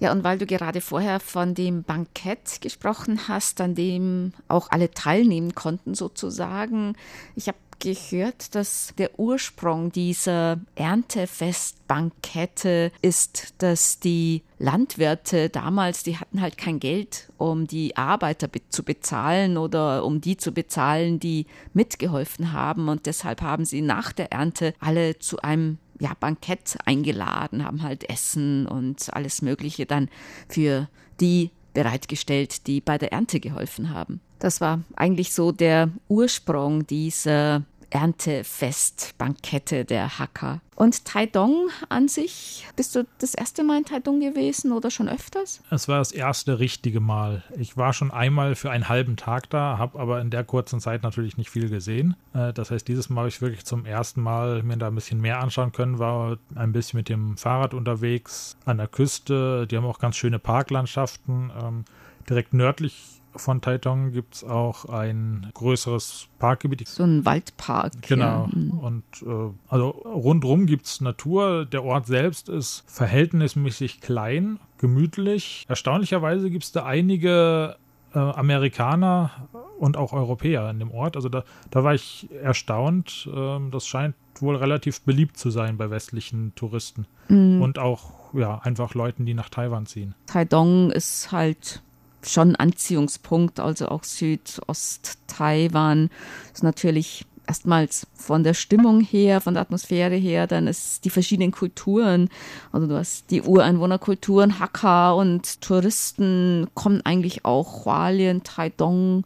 Ja, 0.01 0.13
und 0.13 0.25
weil 0.25 0.39
du 0.39 0.47
gerade 0.47 0.81
vorher 0.81 1.21
von 1.21 1.55
dem 1.55 1.83
Bankett 1.83 2.61
gesprochen 2.61 3.29
hast, 3.29 3.61
an 3.61 3.75
dem 3.75 4.33
auch 4.49 4.71
alle 4.71 4.91
teilnehmen 4.91 5.55
konnten 5.55 5.95
sozusagen. 5.95 6.95
Ich 7.37 7.49
habe 7.49 7.57
gehört, 7.85 8.55
dass 8.55 8.93
der 8.99 9.19
Ursprung 9.19 9.91
dieser 9.93 10.61
Erntefestbankette 10.75 12.93
ist, 13.03 13.55
dass 13.59 14.01
die 14.01 14.43
Landwirte 14.59 15.51
damals, 15.51 16.03
die 16.03 16.17
hatten 16.17 16.41
halt 16.41 16.57
kein 16.59 16.81
Geld, 16.81 17.29
um 17.39 17.67
die 17.67 17.97
Arbeiter 17.97 18.49
be 18.49 18.61
zu 18.71 18.83
bezahlen 18.83 19.59
oder 19.59 20.05
um 20.05 20.21
die 20.21 20.37
zu 20.37 20.53
bezahlen, 20.53 21.21
die 21.21 21.47
mitgeholfen 21.75 22.53
haben. 22.53 22.89
Und 22.89 23.07
deshalb 23.07 23.43
haben 23.43 23.65
sie 23.65 23.83
nach 23.83 24.13
der 24.13 24.33
Ernte 24.33 24.75
alle 24.81 25.19
zu 25.19 25.39
einem 25.41 25.79
ja, 26.01 26.13
Bankett 26.19 26.77
eingeladen, 26.85 27.65
haben 27.65 27.83
halt 27.83 28.09
Essen 28.09 28.67
und 28.67 29.13
alles 29.13 29.43
Mögliche 29.43 29.87
dann 29.87 30.09
für 30.49 30.89
die 31.21 31.51
bereitgestellt, 31.75 32.67
die 32.67 32.81
bei 32.81 32.99
der 32.99 33.13
Ernte 33.13 33.41
geholfen 33.41 33.91
haben. 33.91 34.21
Das 34.39 34.61
war 34.61 34.83
eigentlich 34.97 35.33
so 35.33 35.53
der 35.53 35.91
Ursprung 36.09 36.87
dieser 36.87 37.63
Erntefestbankette 37.95 39.85
der 39.85 40.19
Hacker. 40.19 40.61
Und 40.75 41.05
Taidong 41.05 41.69
an 41.89 42.09
sich, 42.09 42.67
bist 42.75 42.97
du 42.97 43.07
das 43.19 43.35
erste 43.35 43.63
Mal 43.63 43.79
in 43.79 43.85
Taidong 43.85 44.19
gewesen 44.19 44.73
oder 44.73 44.91
schon 44.91 45.09
öfters? 45.09 45.63
Es 45.71 45.87
war 45.87 45.99
das 45.99 46.11
erste 46.11 46.59
richtige 46.59 46.99
Mal. 46.99 47.45
Ich 47.57 47.77
war 47.77 47.93
schon 47.93 48.11
einmal 48.11 48.57
für 48.57 48.73
einen 48.73 48.89
halben 48.89 49.17
Tag 49.17 49.49
da, 49.51 49.79
habe 49.79 50.01
aber 50.01 50.21
in 50.21 50.31
der 50.31 50.43
kurzen 50.43 50.81
Zeit 50.81 51.05
natürlich 51.05 51.37
nicht 51.37 51.51
viel 51.51 51.69
gesehen. 51.69 52.17
Äh, 52.35 52.53
Das 52.53 52.73
heißt, 52.73 52.89
dieses 52.89 53.09
Mal 53.11 53.21
habe 53.21 53.29
ich 53.29 53.41
wirklich 53.41 53.65
zum 53.65 53.87
ersten 53.87 54.21
Mal 54.21 54.65
mir 54.65 54.77
da 54.77 54.89
ein 54.89 54.97
bisschen 54.97 55.21
mehr 55.21 55.39
anschauen 55.41 55.71
können, 55.71 56.01
war 56.01 56.39
ein 56.57 56.73
bisschen 56.73 56.97
mit 56.97 57.09
dem 57.09 57.37
Fahrrad 57.37 57.75
unterwegs 57.75 58.57
an 58.65 58.79
der 58.79 58.89
Küste. 58.89 59.69
Die 59.69 59.77
haben 59.77 59.87
auch 59.87 60.01
ganz 60.01 60.17
schöne 60.17 60.41
Parklandschaften. 60.41 61.53
Ähm, 61.63 61.85
Direkt 62.29 62.55
nördlich 62.55 63.21
von 63.37 63.61
Taitong 63.61 64.13
gibt 64.13 64.37
es 64.37 64.45
auch 64.45 64.85
ein 64.87 65.51
größeres 65.55 66.29
Parkgebiet. 66.39 66.89
So 66.89 67.03
ein 67.05 67.25
Waldpark. 67.25 67.93
Genau. 68.03 68.49
Ja. 68.53 68.79
Und 68.81 69.05
äh, 69.23 69.53
also 69.69 69.89
rundrum 69.89 70.67
gibt 70.67 70.87
es 70.87 71.01
Natur. 71.01 71.65
Der 71.65 71.85
Ort 71.85 72.07
selbst 72.07 72.49
ist 72.49 72.85
verhältnismäßig 72.87 74.01
klein, 74.01 74.59
gemütlich. 74.79 75.65
Erstaunlicherweise 75.69 76.51
gibt 76.51 76.65
es 76.65 76.73
da 76.73 76.85
einige 76.85 77.77
äh, 78.15 78.19
Amerikaner 78.19 79.31
und 79.79 79.97
auch 79.97 80.13
Europäer 80.13 80.71
in 80.71 80.79
dem 80.79 80.91
Ort. 80.91 81.17
Also 81.17 81.29
da, 81.29 81.45
da 81.71 81.85
war 81.85 81.95
ich 81.95 82.29
erstaunt. 82.43 83.29
Ähm, 83.35 83.71
das 83.71 83.87
scheint 83.87 84.15
wohl 84.41 84.57
relativ 84.57 85.03
beliebt 85.03 85.37
zu 85.37 85.51
sein 85.51 85.77
bei 85.77 85.91
westlichen 85.91 86.55
Touristen. 86.57 87.07
Und 87.29 87.79
auch 87.79 88.35
ja, 88.35 88.59
einfach 88.59 88.95
Leuten, 88.95 89.27
die 89.27 89.35
nach 89.35 89.49
Taiwan 89.49 89.87
ziehen. 89.87 90.15
Taidong 90.27 90.91
ist 90.91 91.31
halt 91.31 91.84
schon 92.27 92.57
Anziehungspunkt, 92.57 93.61
also 93.61 93.89
auch 93.89 94.05
Südost-Taiwan. 94.05 96.11
Ist 96.53 96.63
natürlich 96.63 97.27
erstmals 97.47 98.07
von 98.15 98.45
der 98.45 98.55
Stimmung 98.55 99.01
her, 99.01 99.41
von 99.41 99.55
der 99.55 99.63
Atmosphäre 99.63 100.17
her, 100.17 100.47
dann 100.47 100.67
ist 100.67 101.05
die 101.05 101.11
verschiedenen 101.11 101.53
Kulturen, 101.53 102.29
also 102.73 102.87
du 102.87 102.97
hast 102.97 103.31
die 103.31 103.43
Ureinwohnerkulturen, 103.43 104.59
Hakka 104.59 105.13
und 105.13 105.61
Touristen 105.61 106.69
kommen 106.75 107.03
eigentlich 107.05 107.45
auch, 107.45 107.85
Hualien, 107.85 108.43
Taidong 108.43 109.25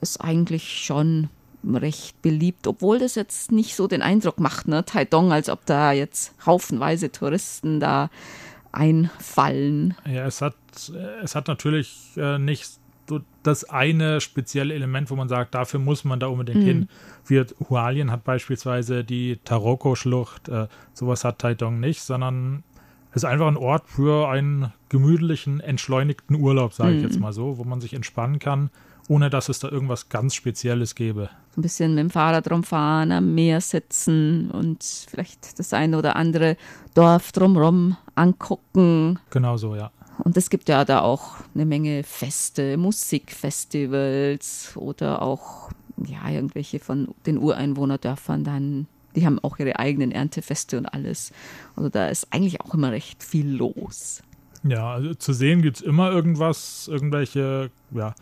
ist 0.00 0.20
eigentlich 0.20 0.82
schon 0.82 1.28
recht 1.62 2.22
beliebt, 2.22 2.66
obwohl 2.66 2.98
das 2.98 3.14
jetzt 3.14 3.52
nicht 3.52 3.76
so 3.76 3.86
den 3.86 4.00
Eindruck 4.00 4.40
macht, 4.40 4.66
ne, 4.66 4.84
Taidong, 4.84 5.32
als 5.32 5.50
ob 5.50 5.66
da 5.66 5.92
jetzt 5.92 6.32
haufenweise 6.46 7.12
Touristen 7.12 7.80
da 7.80 8.08
einfallen. 8.72 9.94
Ja, 10.06 10.26
es 10.26 10.42
hat, 10.42 10.56
es 11.22 11.34
hat 11.34 11.48
natürlich 11.48 12.10
äh, 12.16 12.38
nicht 12.38 12.78
so 13.08 13.20
das 13.42 13.68
eine 13.68 14.20
spezielle 14.20 14.72
Element, 14.74 15.10
wo 15.10 15.16
man 15.16 15.28
sagt, 15.28 15.54
dafür 15.54 15.80
muss 15.80 16.04
man 16.04 16.20
da 16.20 16.28
unbedingt 16.28 16.62
hin. 16.62 16.88
Wie 17.26 17.44
Hualien 17.68 18.10
hat 18.10 18.24
beispielsweise 18.24 19.02
die 19.04 19.38
Taroko-Schlucht, 19.44 20.48
äh, 20.48 20.68
sowas 20.94 21.24
hat 21.24 21.40
Taidong 21.40 21.80
nicht, 21.80 22.02
sondern 22.02 22.62
es 23.10 23.16
ist 23.16 23.24
einfach 23.24 23.48
ein 23.48 23.56
Ort 23.56 23.88
für 23.88 24.28
einen 24.28 24.72
gemütlichen, 24.88 25.58
entschleunigten 25.60 26.36
Urlaub, 26.36 26.72
sage 26.72 26.96
ich 26.96 27.02
jetzt 27.02 27.18
mal 27.18 27.32
so, 27.32 27.58
wo 27.58 27.64
man 27.64 27.80
sich 27.80 27.94
entspannen 27.94 28.38
kann, 28.38 28.70
ohne 29.10 29.28
dass 29.28 29.48
es 29.48 29.58
da 29.58 29.68
irgendwas 29.68 30.08
ganz 30.08 30.36
Spezielles 30.36 30.94
gäbe. 30.94 31.30
ein 31.56 31.62
bisschen 31.62 31.96
mit 31.96 31.98
dem 31.98 32.10
Fahrrad 32.10 32.48
rumfahren, 32.48 33.10
am 33.10 33.34
Meer 33.34 33.60
sitzen 33.60 34.52
und 34.52 34.84
vielleicht 34.84 35.58
das 35.58 35.72
eine 35.72 35.98
oder 35.98 36.14
andere 36.14 36.56
Dorf 36.94 37.32
drumherum 37.32 37.96
angucken. 38.14 39.18
Genau 39.30 39.56
so, 39.56 39.74
ja. 39.74 39.90
Und 40.22 40.36
es 40.36 40.48
gibt 40.48 40.68
ja 40.68 40.84
da 40.84 41.00
auch 41.00 41.38
eine 41.56 41.66
Menge 41.66 42.04
Feste, 42.04 42.76
Musikfestivals 42.76 44.74
oder 44.76 45.22
auch 45.22 45.70
ja, 46.06 46.30
irgendwelche 46.30 46.78
von 46.78 47.08
den 47.26 47.38
Ureinwohnerdörfern 47.38 48.44
dann. 48.44 48.86
Die 49.16 49.26
haben 49.26 49.40
auch 49.40 49.58
ihre 49.58 49.80
eigenen 49.80 50.12
Erntefeste 50.12 50.78
und 50.78 50.86
alles. 50.86 51.32
Also 51.74 51.88
da 51.88 52.06
ist 52.06 52.28
eigentlich 52.30 52.60
auch 52.60 52.74
immer 52.74 52.92
recht 52.92 53.24
viel 53.24 53.50
los. 53.50 54.22
Ja, 54.62 54.92
also 54.92 55.14
zu 55.14 55.32
sehen 55.32 55.62
gibt 55.62 55.78
es 55.78 55.82
immer 55.82 56.12
irgendwas, 56.12 56.86
irgendwelche, 56.86 57.72
ja, 57.90 58.14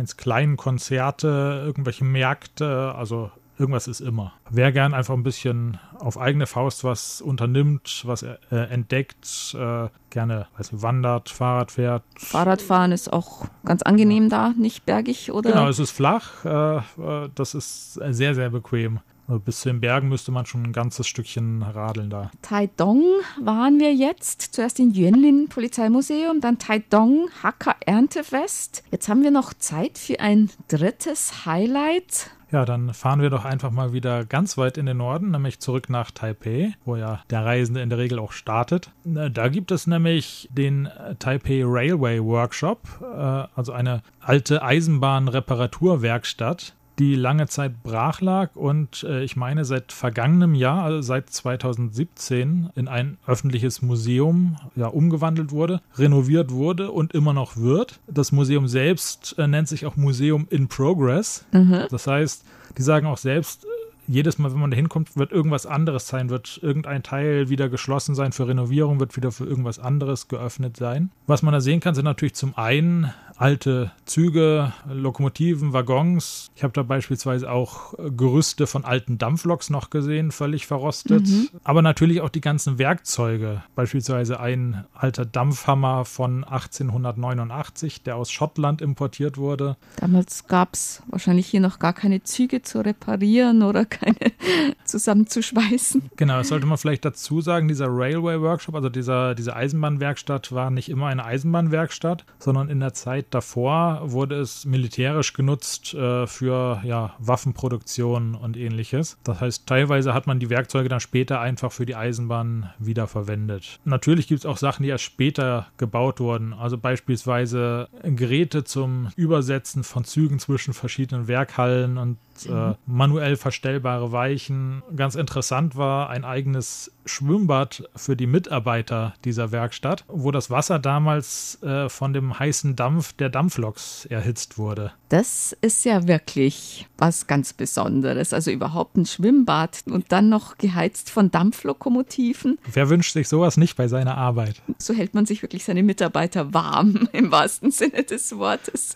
es 0.00 0.16
kleinen 0.16 0.56
Konzerte, 0.56 1.62
irgendwelche 1.64 2.04
Märkte, 2.04 2.94
also 2.96 3.30
irgendwas 3.58 3.86
ist 3.86 4.00
immer. 4.00 4.32
Wer 4.50 4.72
gern 4.72 4.94
einfach 4.94 5.14
ein 5.14 5.22
bisschen 5.22 5.78
auf 5.98 6.18
eigene 6.18 6.46
Faust 6.46 6.84
was 6.84 7.20
unternimmt, 7.20 8.02
was 8.06 8.22
äh, 8.22 8.36
entdeckt, 8.50 9.54
äh, 9.58 9.88
gerne 10.10 10.46
weiß 10.56 10.72
nicht, 10.72 10.82
wandert, 10.82 11.30
Fahrrad 11.30 11.70
fährt. 11.70 12.02
Fahrradfahren 12.16 12.92
ist 12.92 13.12
auch 13.12 13.46
ganz 13.64 13.82
angenehm 13.82 14.28
da, 14.28 14.52
nicht 14.58 14.84
bergig 14.84 15.32
oder? 15.32 15.52
Genau, 15.52 15.68
es 15.68 15.78
ist 15.78 15.92
flach. 15.92 16.44
Äh, 16.44 16.76
äh 16.78 17.28
das 17.34 17.54
ist 17.54 17.94
sehr, 17.94 18.34
sehr 18.34 18.50
bequem. 18.50 19.00
Also 19.32 19.40
bis 19.40 19.60
zu 19.60 19.70
den 19.70 19.80
Bergen 19.80 20.10
müsste 20.10 20.30
man 20.30 20.44
schon 20.44 20.62
ein 20.62 20.74
ganzes 20.74 21.06
Stückchen 21.06 21.62
radeln 21.62 22.10
da. 22.10 22.30
Taidong 22.42 23.02
waren 23.40 23.80
wir 23.80 23.94
jetzt. 23.94 24.42
Zuerst 24.42 24.78
in 24.78 24.92
Yuanlin 24.92 25.48
Polizeimuseum, 25.48 26.42
dann 26.42 26.58
Taidong 26.58 27.30
Hacker 27.42 27.76
Erntefest. 27.80 28.82
Jetzt 28.90 29.08
haben 29.08 29.22
wir 29.22 29.30
noch 29.30 29.54
Zeit 29.54 29.96
für 29.96 30.20
ein 30.20 30.50
drittes 30.68 31.46
Highlight. 31.46 32.28
Ja, 32.50 32.66
dann 32.66 32.92
fahren 32.92 33.22
wir 33.22 33.30
doch 33.30 33.46
einfach 33.46 33.70
mal 33.70 33.94
wieder 33.94 34.26
ganz 34.26 34.58
weit 34.58 34.76
in 34.76 34.84
den 34.84 34.98
Norden, 34.98 35.30
nämlich 35.30 35.60
zurück 35.60 35.88
nach 35.88 36.10
Taipei, 36.10 36.74
wo 36.84 36.96
ja 36.96 37.22
der 37.30 37.46
Reisende 37.46 37.80
in 37.80 37.88
der 37.88 37.96
Regel 37.96 38.18
auch 38.18 38.32
startet. 38.32 38.90
Da 39.04 39.48
gibt 39.48 39.70
es 39.70 39.86
nämlich 39.86 40.50
den 40.52 40.90
Taipei 41.18 41.62
Railway 41.64 42.22
Workshop, 42.22 42.80
äh, 43.00 43.46
also 43.56 43.72
eine 43.72 44.02
alte 44.20 44.62
Eisenbahnreparaturwerkstatt, 44.62 46.74
die 46.98 47.14
lange 47.14 47.46
Zeit 47.48 47.82
brach 47.82 48.20
lag 48.20 48.54
und 48.54 49.04
äh, 49.04 49.22
ich 49.24 49.36
meine 49.36 49.64
seit 49.64 49.92
vergangenem 49.92 50.54
Jahr, 50.54 50.84
also 50.84 51.00
seit 51.00 51.30
2017, 51.30 52.70
in 52.74 52.88
ein 52.88 53.18
öffentliches 53.26 53.82
Museum 53.82 54.56
ja, 54.76 54.86
umgewandelt 54.86 55.50
wurde, 55.50 55.80
renoviert 55.96 56.50
wurde 56.50 56.90
und 56.90 57.14
immer 57.14 57.32
noch 57.32 57.56
wird. 57.56 58.00
Das 58.06 58.32
Museum 58.32 58.68
selbst 58.68 59.36
äh, 59.38 59.46
nennt 59.46 59.68
sich 59.68 59.86
auch 59.86 59.96
Museum 59.96 60.46
in 60.50 60.68
Progress. 60.68 61.46
Mhm. 61.52 61.86
Das 61.90 62.06
heißt, 62.06 62.44
die 62.76 62.82
sagen 62.82 63.06
auch 63.06 63.18
selbst, 63.18 63.66
jedes 64.12 64.38
Mal, 64.38 64.52
wenn 64.52 64.60
man 64.60 64.70
da 64.70 64.76
hinkommt, 64.76 65.16
wird 65.16 65.32
irgendwas 65.32 65.66
anderes 65.66 66.08
sein, 66.08 66.30
wird 66.30 66.60
irgendein 66.62 67.02
Teil 67.02 67.48
wieder 67.48 67.68
geschlossen 67.68 68.14
sein 68.14 68.32
für 68.32 68.48
Renovierung, 68.48 69.00
wird 69.00 69.16
wieder 69.16 69.32
für 69.32 69.44
irgendwas 69.44 69.78
anderes 69.78 70.28
geöffnet 70.28 70.76
sein. 70.76 71.10
Was 71.26 71.42
man 71.42 71.52
da 71.52 71.60
sehen 71.60 71.80
kann, 71.80 71.94
sind 71.94 72.04
natürlich 72.04 72.34
zum 72.34 72.56
einen 72.56 73.12
alte 73.36 73.90
Züge, 74.04 74.72
Lokomotiven, 74.88 75.72
Waggons. 75.72 76.50
Ich 76.54 76.62
habe 76.62 76.72
da 76.72 76.82
beispielsweise 76.82 77.50
auch 77.50 77.94
Gerüste 78.16 78.66
von 78.66 78.84
alten 78.84 79.18
Dampfloks 79.18 79.70
noch 79.70 79.90
gesehen, 79.90 80.30
völlig 80.30 80.66
verrostet. 80.66 81.26
Mhm. 81.26 81.48
Aber 81.64 81.82
natürlich 81.82 82.20
auch 82.20 82.28
die 82.28 82.40
ganzen 82.40 82.78
Werkzeuge. 82.78 83.62
Beispielsweise 83.74 84.38
ein 84.38 84.84
alter 84.94 85.24
Dampfhammer 85.24 86.04
von 86.04 86.44
1889, 86.44 88.02
der 88.02 88.16
aus 88.16 88.30
Schottland 88.30 88.80
importiert 88.80 89.38
wurde. 89.38 89.76
Damals 89.96 90.46
gab 90.46 90.74
es 90.74 91.02
wahrscheinlich 91.08 91.48
hier 91.48 91.60
noch 91.60 91.78
gar 91.78 91.92
keine 91.92 92.22
Züge 92.22 92.62
zu 92.62 92.84
reparieren 92.84 93.62
oder 93.62 93.84
keine 94.02 94.32
zusammenzuschweißen. 94.84 96.10
Genau, 96.16 96.38
das 96.38 96.48
sollte 96.48 96.66
man 96.66 96.78
vielleicht 96.78 97.04
dazu 97.04 97.40
sagen. 97.40 97.68
Dieser 97.68 97.86
Railway 97.88 98.40
Workshop, 98.40 98.74
also 98.74 98.88
dieser, 98.88 99.34
diese 99.34 99.54
Eisenbahnwerkstatt, 99.54 100.52
war 100.52 100.70
nicht 100.70 100.88
immer 100.88 101.06
eine 101.06 101.24
Eisenbahnwerkstatt, 101.24 102.24
sondern 102.38 102.68
in 102.68 102.80
der 102.80 102.94
Zeit 102.94 103.26
davor 103.30 104.00
wurde 104.04 104.40
es 104.40 104.64
militärisch 104.64 105.32
genutzt 105.32 105.94
äh, 105.94 106.26
für 106.26 106.80
ja, 106.84 107.14
Waffenproduktion 107.18 108.34
und 108.34 108.56
ähnliches. 108.56 109.18
Das 109.24 109.40
heißt, 109.40 109.66
teilweise 109.66 110.14
hat 110.14 110.26
man 110.26 110.40
die 110.40 110.50
Werkzeuge 110.50 110.88
dann 110.88 111.00
später 111.00 111.40
einfach 111.40 111.72
für 111.72 111.86
die 111.86 111.96
Eisenbahn 111.96 112.70
wiederverwendet. 112.78 113.80
Natürlich 113.84 114.26
gibt 114.26 114.40
es 114.40 114.46
auch 114.46 114.56
Sachen, 114.56 114.82
die 114.82 114.88
erst 114.88 115.04
später 115.04 115.68
gebaut 115.76 116.20
wurden. 116.20 116.52
Also 116.52 116.78
beispielsweise 116.78 117.88
Geräte 118.02 118.64
zum 118.64 119.08
Übersetzen 119.16 119.84
von 119.84 120.04
Zügen 120.04 120.38
zwischen 120.38 120.74
verschiedenen 120.74 121.28
Werkhallen 121.28 121.98
und 121.98 122.18
äh, 122.46 122.74
manuell 122.86 123.36
verstellbare 123.36 124.12
Weichen. 124.12 124.82
Ganz 124.96 125.14
interessant 125.14 125.76
war 125.76 126.10
ein 126.10 126.24
eigenes 126.24 126.92
Schwimmbad 127.04 127.88
für 127.96 128.16
die 128.16 128.26
Mitarbeiter 128.26 129.14
dieser 129.24 129.52
Werkstatt, 129.52 130.04
wo 130.08 130.30
das 130.30 130.50
Wasser 130.50 130.78
damals 130.78 131.62
äh, 131.62 131.88
von 131.88 132.12
dem 132.12 132.38
heißen 132.38 132.76
Dampf 132.76 133.12
der 133.12 133.28
Dampfloks 133.28 134.06
erhitzt 134.06 134.58
wurde. 134.58 134.92
Das 135.08 135.54
ist 135.60 135.84
ja 135.84 136.06
wirklich 136.06 136.86
was 136.96 137.26
ganz 137.26 137.52
Besonderes. 137.52 138.32
Also 138.32 138.50
überhaupt 138.50 138.96
ein 138.96 139.04
Schwimmbad 139.04 139.82
und 139.90 140.10
dann 140.10 140.28
noch 140.28 140.56
geheizt 140.56 141.10
von 141.10 141.30
Dampflokomotiven. 141.30 142.58
Wer 142.72 142.88
wünscht 142.88 143.12
sich 143.12 143.28
sowas 143.28 143.56
nicht 143.56 143.76
bei 143.76 143.88
seiner 143.88 144.16
Arbeit? 144.16 144.62
So 144.78 144.94
hält 144.94 145.12
man 145.12 145.26
sich 145.26 145.42
wirklich 145.42 145.64
seine 145.64 145.82
Mitarbeiter 145.82 146.54
warm, 146.54 147.08
im 147.12 147.30
wahrsten 147.30 147.70
Sinne 147.70 148.04
des 148.04 148.36
Wortes. 148.38 148.94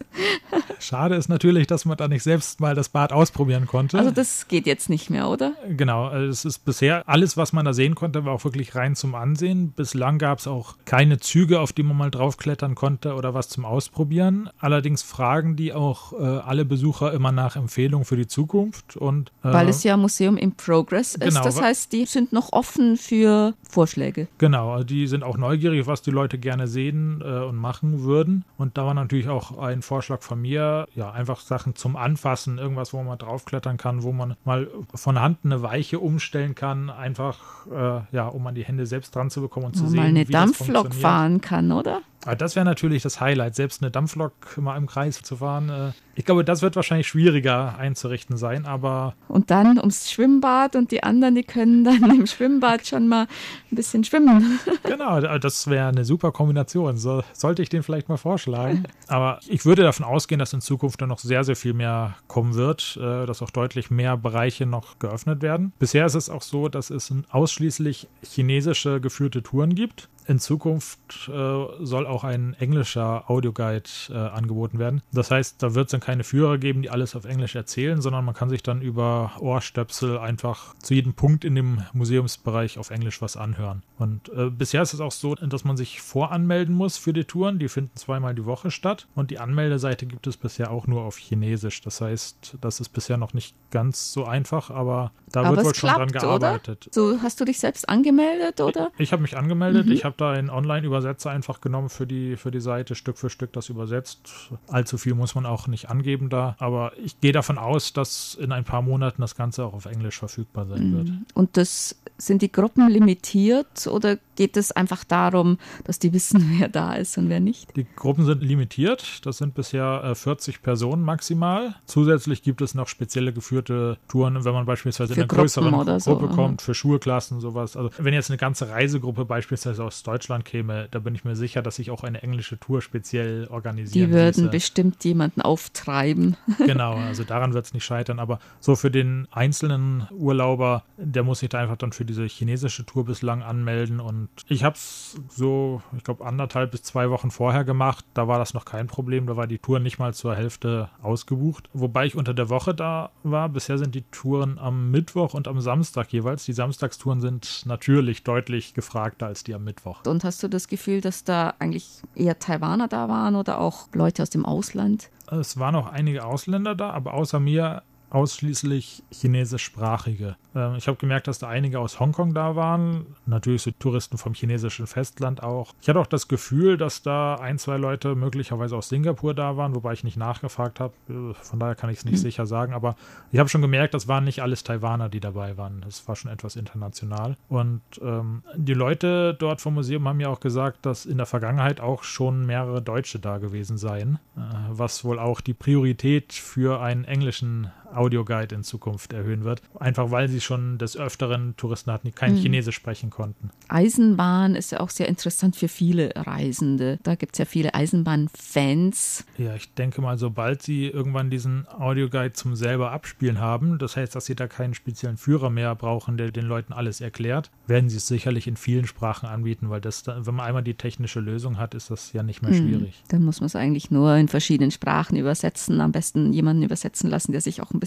Schade 0.79 1.17
ist 1.17 1.29
natürlich, 1.29 1.67
dass 1.67 1.85
man 1.85 1.97
da 1.97 2.09
nicht 2.09 2.23
selbst 2.23 2.61
mal 2.61 2.75
das 2.75 2.89
Bad 2.89 3.13
ausprobieren 3.13 3.67
konnte. 3.67 3.99
Also 3.99 4.11
das 4.11 4.49
geht 4.49 4.67
jetzt 4.67 4.89
nicht 4.89 5.11
mehr, 5.11 5.29
oder? 5.29 5.55
Genau, 5.69 6.11
es 6.15 6.45
ist 6.45 6.65
bisher 6.65 7.03
alles, 7.07 7.37
was 7.37 7.53
man 7.53 7.65
da 7.65 7.73
sehen 7.73 7.95
konnte, 7.97 8.25
war 8.25 8.33
auch 8.33 8.45
wirklich 8.45 8.77
rein 8.77 8.95
zum 8.95 9.17
Ansehen. 9.17 9.73
Bislang 9.73 10.19
gab 10.19 10.39
es 10.39 10.47
auch 10.47 10.77
keine 10.85 11.19
Züge, 11.19 11.61
auf 11.61 11.73
die 11.73 11.83
man 11.83 11.97
mal 11.97 12.11
draufklettern 12.11 12.77
konnte 12.77 13.15
oder 13.15 13.35
was 13.35 13.49
zum 13.49 13.65
Ausprobieren. 13.65 14.49
Allerdings 14.61 15.03
fragen 15.03 15.57
die 15.57 15.73
auch 15.73 16.13
äh, 16.13 16.17
alle 16.17 16.65
Besucher 16.65 17.13
immer 17.13 17.33
nach 17.33 17.57
Empfehlungen 17.57 18.05
für 18.05 18.17
die 18.17 18.29
Zukunft. 18.29 18.97
Und, 18.97 19.31
äh, 19.43 19.53
Weil 19.53 19.69
es 19.69 19.83
ja 19.83 19.97
Museum 19.97 20.37
in 20.37 20.53
Progress 20.53 21.17
ist. 21.17 21.21
Genau, 21.21 21.43
das 21.43 21.61
heißt, 21.61 21.93
die 21.93 22.07
sind 22.07 22.33
noch 22.33 22.53
offen 22.53 22.97
für 22.97 23.55
Vorschläge. 23.69 24.29
Genau, 24.39 24.73
also 24.73 24.85
die 24.85 25.07
sind 25.07 25.25
auch 25.25 25.37
neugierig, 25.37 25.87
was 25.87 26.03
die 26.03 26.11
Leute 26.11 26.39
gerne 26.39 26.69
sehen 26.69 27.23
äh, 27.25 27.41
und 27.41 27.57
machen 27.57 28.03
würden. 28.03 28.45
Und 28.59 28.79
da 28.79 28.87
war 28.87 28.95
natürlich 28.95 29.29
auch 29.29 29.59
ein 29.59 29.83
Vorschlag 29.83 30.23
von 30.23 30.41
mir, 30.41 30.87
ja, 30.95 31.11
einfach 31.11 31.41
Sachen 31.41 31.75
zum 31.75 31.97
Anfassen, 31.97 32.59
irgendwas, 32.59 32.93
wo 32.93 33.03
man 33.03 33.19
draufklettern 33.19 33.77
kann, 33.77 34.03
wo 34.03 34.13
man 34.13 34.37
mal 34.45 34.69
von 34.95 35.21
Hand 35.21 35.39
eine 35.45 35.63
Weiche 35.63 35.99
umstellen 35.99 36.55
kann, 36.55 36.91
einfach 36.91 37.67
äh, 37.87 38.17
ja, 38.17 38.29
um 38.29 38.47
an 38.47 38.55
die 38.55 38.65
Hände 38.65 38.87
selbst 38.87 39.15
dran 39.15 39.31
zu 39.31 39.41
bekommen 39.41 39.67
und 39.67 39.77
zu 39.77 39.85
Wo 39.85 39.89
sehen, 39.89 39.97
mal 39.97 40.07
eine 40.07 40.27
wie 40.27 40.33
Dampflok 40.33 40.95
fahren 40.95 41.41
kann, 41.41 41.73
oder? 41.73 42.03
Aber 42.27 42.37
das 42.37 42.57
wäre 42.57 42.65
natürlich 42.65 43.03
das 43.03 43.21
Highlight, 43.21 43.55
selbst 43.55 43.83
eine 43.83 43.91
Dampflok 43.91 44.59
mal 44.59 44.77
im 44.77 44.87
Kreis 44.87 45.23
zu 45.23 45.37
fahren. 45.37 45.69
Äh, 45.71 45.93
ich 46.17 46.25
glaube, 46.25 46.45
das 46.45 46.61
wird 46.63 46.77
wahrscheinlich 46.77 47.07
schwieriger 47.07 47.79
einzurichten 47.79 48.37
sein, 48.37 48.67
aber. 48.67 49.15
Und 49.29 49.51
dann 49.51 49.79
ums 49.79 50.11
Schwimmbad 50.11 50.75
und 50.75 50.91
die 50.91 51.03
anderen, 51.03 51.35
die 51.35 51.45
können 51.45 51.85
dann 51.85 52.03
im 52.11 52.27
Schwimmbad 52.27 52.87
schon 52.87 53.07
mal 53.07 53.29
ein 53.71 53.77
bisschen 53.77 54.05
schwimmen. 54.05 54.59
Genau, 54.83 55.21
das 55.39 55.69
wäre 55.69 55.89
eine 55.89 56.05
super 56.05 56.33
Kombination. 56.33 56.97
So, 56.97 57.23
sollte 57.33 57.63
ich 57.63 57.69
den 57.69 57.83
vielleicht 57.83 58.09
mal 58.09 58.17
vorschlagen. 58.17 58.85
Aber 59.09 59.41
ich 59.47 59.65
würde 59.65 59.83
davon 59.83 60.07
ausgehen, 60.07 60.39
dass 60.39 60.53
in 60.53 60.61
Zukunft 60.61 61.01
dann 61.03 61.09
noch 61.09 61.19
sehr, 61.19 61.45
sehr 61.45 61.57
viel 61.57 61.75
mehr 61.75 62.15
kommen 62.29 62.55
wird, 62.55 62.97
äh, 63.01 63.27
dass 63.27 63.43
auch 63.43 63.51
deutlich 63.51 63.91
mehr 63.91 64.17
Bereiche 64.17 64.65
noch 64.65 64.99
geöffnet 64.99 65.43
werden. 65.43 65.73
Bisher 65.79 66.07
ist 66.07 66.15
es 66.15 66.31
auch 66.31 66.43
so, 66.43 66.69
dass 66.69 66.91
es 66.91 67.13
ausschließlich 67.31 68.09
chinesische 68.23 69.01
geführte 69.01 69.43
Touren 69.43 69.75
gibt 69.75 70.09
in 70.29 70.39
Zukunft 70.39 71.29
äh, 71.29 71.85
soll 71.85 72.07
auch 72.07 72.25
ein 72.25 72.55
englischer 72.55 73.31
Audioguide 73.31 73.89
äh, 74.11 74.15
angeboten 74.15 74.79
werden. 74.79 75.03
Das 75.13 75.31
heißt, 75.31 75.63
da 75.63 75.75
wird 75.75 75.87
es 75.87 75.93
dann 75.93 76.01
keine 76.01 76.25
Führer 76.25 76.59
geben, 76.59 76.83
die 76.83 76.91
alles 76.91 77.15
auf 77.15 77.25
Englisch 77.25 77.55
erzählen, 77.55 78.01
sondern 78.01 78.25
man 78.25 78.35
kann 78.35 78.51
sich 78.51 78.63
dann 78.63 78.83
über 78.83 79.33
Ohrstöpsel 79.41 80.19
einfach 80.19 80.75
zu 80.79 80.95
jedem 80.95 81.15
Punkt 81.15 81.45
in 81.45 81.55
dem 81.55 81.83
Museumsbereich 81.93 82.79
auf 82.79 82.91
Englisch 82.91 83.23
was 83.23 83.37
anhören. 83.37 83.83
Und 83.99 84.29
äh, 84.31 84.51
bisher 84.51 84.83
ist 84.83 84.95
es 84.95 85.01
auch 85.01 85.13
so, 85.13 85.35
dass 85.35 85.65
man 85.65 85.77
sich 85.77 86.01
voranmelden 86.01 86.75
muss 86.75 86.97
für 86.97 87.13
die 87.13 87.25
Touren. 87.25 87.59
Die 87.59 87.69
finden 87.69 87.97
zweimal 87.97 88.35
die 88.35 88.45
Woche 88.45 88.71
statt. 88.71 89.07
Und 89.15 89.31
die 89.31 89.39
Anmeldeseite 89.39 90.07
gibt 90.07 90.27
es 90.27 90.37
bisher 90.37 90.71
auch 90.71 90.87
nur 90.87 91.03
auf 91.03 91.17
Chinesisch. 91.17 91.81
Das 91.83 92.01
heißt, 92.01 92.59
das 92.61 92.81
ist 92.81 92.91
bisher 92.91 93.17
noch 93.17 93.33
nicht 93.33 93.55
ganz 93.71 94.13
so 94.13 94.25
einfach, 94.25 94.71
aber 94.71 95.13
da 95.31 95.43
aber 95.43 95.57
wird 95.57 95.67
wohl 95.67 95.75
schon 95.75 95.91
dran 95.91 96.11
gearbeitet. 96.11 96.89
So, 96.91 97.21
hast 97.23 97.41
du 97.41 97.45
dich 97.45 97.59
selbst 97.59 97.89
angemeldet, 97.89 98.61
oder? 98.61 98.91
Ich, 98.95 99.07
ich 99.07 99.13
habe 99.13 99.23
mich 99.23 99.37
angemeldet. 99.37 99.87
Mhm. 99.87 99.93
Ich 99.93 100.05
habe 100.05 100.16
da 100.17 100.33
einen 100.33 100.51
Online-Übersetzer 100.51 101.31
einfach 101.31 101.61
genommen 101.61 101.89
für 101.89 102.07
die, 102.07 102.37
für 102.37 102.51
die 102.51 102.61
Seite, 102.61 102.95
Stück 102.95 103.19
für 103.19 103.31
Stück 103.31 103.53
das 103.53 103.69
übersetzt. 103.69 104.51
Allzu 104.69 104.99
viel 104.99 105.15
muss 105.15 105.35
man 105.35 105.47
auch 105.47 105.67
nicht 105.67 105.91
angeben 105.91 106.29
da. 106.29 106.57
Aber 106.59 106.93
ich 107.03 107.21
gehe 107.21 107.33
davon 107.33 107.59
aus, 107.59 107.93
dass 107.93 108.35
in 108.35 108.53
ein 108.53 108.65
paar 108.65 108.83
Monaten 108.83 109.21
das 109.21 109.35
Ganze 109.35 109.65
auch 109.65 109.75
auf 109.75 109.87
Englisch 109.87 110.19
verfügbar 110.19 110.67
sein 110.67 110.91
mhm. 110.91 110.97
wird. 110.97 111.11
Und 111.35 111.57
das 111.57 111.97
sind 112.19 112.43
die 112.43 112.51
Gruppen 112.51 112.89
limitiert 112.89 113.87
oder 113.87 114.19
geht 114.37 114.57
es 114.57 114.73
einfach 114.73 115.05
darum, 115.05 115.59
dass 115.85 115.99
die 115.99 116.13
wissen, 116.13 116.57
wer 116.59 116.69
da 116.69 116.95
ist 116.95 117.19
und 117.19 117.29
wer 117.29 117.41
nicht? 117.41 117.77
Die 117.77 117.87
Gruppen 117.97 118.25
sind 118.25 118.43
limitiert. 118.43 119.27
Das 119.27 119.39
sind 119.39 119.55
bisher 119.55 120.03
äh, 120.05 120.15
40 120.15 120.63
Personen 120.63 121.03
maximal. 121.03 121.75
Zusätzlich 121.87 122.43
gibt 122.43 122.61
es 122.61 122.75
noch 122.75 122.89
spezielle 122.89 123.33
geführte 123.33 123.99
Touren, 124.09 124.45
wenn 124.45 124.53
man 124.53 124.67
beispielsweise 124.67 125.15
für 125.15 125.21
in 125.21 125.31
einer 125.31 125.41
größeren 125.41 125.73
Gruppe 125.73 126.01
so. 126.01 126.17
kommt, 126.17 126.63
für 126.63 126.75
Schulklassen 126.75 127.41
sowas. 127.41 127.77
Also 127.77 127.91
wenn 127.99 128.15
jetzt 128.15 128.31
eine 128.31 128.39
ganze 128.39 128.69
Reisegruppe 128.69 129.25
beispielsweise 129.25 129.85
aus 129.85 130.03
Deutschland 130.07 130.45
käme, 130.45 130.89
da 130.91 130.99
bin 130.99 131.15
ich 131.15 131.25
mir 131.25 131.37
sicher, 131.37 131.63
dass 131.63 131.79
ich 131.79 131.91
auch 131.91 132.05
eine 132.05 132.23
englische 132.23 132.59
Tour 132.59 132.83
speziell 132.83 133.47
organisieren 133.49 134.09
Die 134.11 134.15
würden 134.15 134.45
ließe. 134.45 134.51
bestimmt 134.51 135.05
jemanden 135.05 135.41
auftreiben. 135.43 136.37
Genau, 136.67 136.95
also 136.95 137.23
daran 137.23 137.55
wird 137.55 137.67
es 137.67 137.75
nicht 137.75 137.85
scheitern. 137.85 138.19
Aber 138.19 138.39
so 138.61 138.75
für 138.77 138.91
den 138.91 139.29
einzelnen 139.31 140.07
Urlauber, 140.11 140.83
der 140.97 141.23
muss 141.23 141.41
sich 141.41 141.49
da 141.49 141.61
einfach 141.61 141.77
dann 141.77 141.93
für 141.93 142.05
diese 142.05 142.25
chinesische 142.25 142.85
Tour 142.85 143.05
bislang 143.05 143.43
anmelden. 143.43 144.01
Und 144.01 144.29
ich 144.49 144.65
habe 144.65 144.75
es 144.75 145.17
so, 145.29 145.81
ich 145.97 146.03
glaube, 146.03 146.25
anderthalb 146.25 146.73
bis 146.73 146.83
zwei 146.83 147.09
Wochen 147.11 147.31
vorher 147.31 147.65
gemacht. 147.65 148.05
Da 148.15 148.27
war 148.27 148.39
das 148.39 148.53
noch 148.55 148.65
kein 148.65 148.87
Problem. 148.89 149.27
Da 149.27 149.37
war 149.37 149.47
die 149.47 149.59
Tour 149.59 149.79
nicht 149.79 149.99
mal 149.99 150.13
zur 150.15 150.35
Hälfte 150.35 150.89
ausgebucht. 151.03 151.69
Wobei 151.73 152.07
ich 152.07 152.17
unter 152.17 152.35
der 152.35 152.49
Woche 152.49 152.75
da 152.75 153.11
war. 153.23 153.49
Bisher 153.49 153.79
sind 153.79 153.95
die 153.95 154.03
Touren 154.11 154.59
am 154.59 154.91
Mittwoch 154.91 155.35
und 155.35 155.47
am 155.49 155.61
Samstag 155.61 156.13
jeweils. 156.13 156.45
Die 156.45 156.53
Samstagstouren 156.53 157.21
sind 157.21 157.63
natürlich 157.67 158.25
deutlich 158.25 158.75
gefragter 158.75 159.27
als 159.27 159.45
die 159.45 159.55
am 159.55 159.65
Mittwoch. 159.65 159.96
Und 160.05 160.25
hast 160.25 160.43
du 160.43 160.49
das 160.49 160.69
Gefühl, 160.69 161.01
dass 161.01 161.25
da 161.25 161.55
eigentlich 161.59 162.03
eher 162.15 162.39
Taiwaner 162.39 162.89
da 162.89 163.09
waren 163.09 163.37
oder 163.37 163.61
auch 163.61 163.89
Leute 163.93 164.23
aus 164.23 164.31
dem 164.31 164.45
Ausland? 164.45 165.11
Es 165.31 165.59
waren 165.59 165.75
auch 165.75 165.89
einige 165.89 166.25
Ausländer 166.25 166.75
da, 166.75 166.91
aber 166.91 167.15
außer 167.15 167.41
mir 167.41 167.83
ausschließlich 168.11 169.03
chinesischsprachige. 169.11 170.37
Ähm, 170.55 170.75
ich 170.77 170.89
habe 170.89 170.97
gemerkt, 170.99 171.29
dass 171.29 171.39
da 171.39 171.49
einige 171.49 171.81
aus 171.81 171.99
Hongkong 172.01 172.35
da 172.35 172.57
waren, 172.57 173.07
natürlich 173.27 173.63
so 173.63 173.71
Touristen 173.73 174.19
vom 174.19 174.35
chinesischen 174.35 174.87
Festland 174.87 175.43
auch. 175.43 175.75
Ich 175.81 175.89
hatte 175.89 176.01
auch 176.01 176.07
das 176.07 176.29
Gefühl, 176.29 176.77
dass 176.77 177.03
da 177.03 177.37
ein, 177.37 177.59
zwei 177.59 177.77
Leute 177.77 178.15
möglicherweise 178.15 178.77
aus 178.77 178.89
Singapur 178.89 179.35
da 179.35 179.57
waren, 179.57 179.75
wobei 179.75 179.93
ich 179.93 180.05
nicht 180.05 180.17
nachgefragt 180.17 180.81
habe. 180.81 180.95
Äh, 181.09 181.35
Von 181.35 181.59
daher 181.59 181.75
kann 181.75 181.91
ich 181.91 181.99
es 181.99 182.05
nicht 182.05 182.15
Mhm. 182.15 182.19
sicher 182.19 182.47
sagen, 182.47 182.73
aber 182.73 182.97
ich 183.33 183.39
habe 183.39 183.49
schon 183.49 183.63
gemerkt, 183.63 183.95
das 183.95 184.09
waren 184.09 184.25
nicht 184.25 184.41
alles 184.43 184.65
Taiwaner, 184.65 185.09
die 185.09 185.21
dabei 185.21 185.57
waren. 185.57 185.81
Das 185.85 186.07
war 186.09 186.17
schon 186.17 186.31
etwas 186.31 186.57
international. 186.57 187.37
Und 187.49 187.83
ähm, 188.03 188.43
die 188.57 188.75
Leute 188.75 189.35
dort 189.35 189.61
vom 189.61 189.75
Museum 189.75 190.07
haben 190.09 190.17
mir 190.19 190.31
auch 190.31 190.41
gesagt, 190.41 190.87
dass 190.87 191.07
in 191.07 191.17
der 191.19 191.27
Vergangenheit 191.27 191.81
auch 191.81 192.03
schon 192.03 192.47
mehrere 192.47 192.83
Deutsche 192.83 193.19
da 193.19 193.39
gewesen 193.39 193.77
seien, 193.79 194.19
äh, 194.37 194.41
was 194.71 195.05
wohl 195.05 195.19
auch 195.19 195.41
die 195.41 195.55
Priorität 195.55 196.33
für 196.33 196.81
einen 196.81 197.05
englischen 197.05 197.71
Audioguide 197.97 198.55
in 198.55 198.63
Zukunft 198.63 199.13
erhöhen 199.13 199.45
wird. 199.45 199.63
Einfach 199.79 200.11
weil 200.11 200.29
sie 200.29 200.41
schon 200.41 200.79
des 200.79 200.97
Öfteren 200.97 201.55
Touristen 201.57 201.91
hatten, 201.93 202.07
die 202.09 202.13
kein 202.13 202.33
Mhm. 202.35 202.39
Chinesisch 202.39 202.77
sprechen 202.77 203.11
konnten. 203.11 203.51
Eisenbahn 203.69 204.55
ist 204.55 204.73
ja 204.73 204.81
auch 204.81 204.91
sehr 204.91 205.09
interessant 205.09 205.57
für 205.57 205.69
viele 205.69 206.13
Reisende. 206.15 206.99
Da 207.03 207.15
gibt 207.15 207.35
es 207.35 207.39
ja 207.39 207.45
viele 207.45 207.75
Eisenbahnfans. 207.75 209.25
Ja, 209.39 209.55
ich 209.55 209.73
denke 209.75 210.01
mal, 210.01 210.19
sobald 210.19 210.63
sie 210.63 210.87
irgendwann 210.87 211.31
diesen 211.31 211.67
Audioguide 211.69 212.33
zum 212.33 212.57
selber 212.57 212.93
abspielen 212.93 213.41
haben, 213.41 213.79
das 213.79 213.97
heißt, 213.97 214.15
dass 214.15 214.27
sie 214.27 214.35
da 214.35 214.47
keinen 214.49 214.75
speziellen 214.75 215.17
Führer 215.17 215.51
mehr 215.51 215.75
brauchen, 215.75 216.17
der 216.17 216.31
den 216.31 216.47
Leuten 216.47 216.73
alles 216.73 217.01
erklärt, 217.01 217.51
werden 217.67 217.89
sie 217.89 217.97
es 217.97 218.07
sicherlich 218.07 218.47
in 218.47 218.57
vielen 218.57 218.87
Sprachen 218.87 219.27
anbieten, 219.29 219.71
weil 219.71 219.81
das, 219.81 220.03
da, 220.03 220.25
wenn 220.27 220.35
man 220.35 220.47
einmal 220.47 220.63
die 220.63 220.75
technische 220.75 221.21
Lösung 221.21 221.59
hat, 221.59 221.75
ist 221.75 221.91
das 221.91 222.13
ja 222.13 222.23
nicht 222.23 222.43
mehr 222.43 222.53
schwierig. 222.53 223.03
Dann 223.09 223.23
muss 223.25 223.41
man 223.41 223.47
es 223.47 223.57
eigentlich 223.57 223.91
nur 223.91 224.15
in 224.17 224.29
verschiedenen 224.29 224.71
Sprachen 224.71 225.17
übersetzen. 225.17 225.81
Am 225.81 225.93
besten 225.93 226.33
jemanden 226.33 226.63
übersetzen 226.63 227.11
lassen, 227.11 227.33
der 227.33 227.41
sich 227.41 227.63
auch 227.63 227.71
ein 227.73 227.81
bisschen 227.81 227.86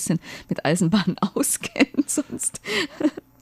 mit 0.50 0.66
Eisenbahn 0.66 1.16
auskennt. 1.36 2.10
Sonst 2.10 2.62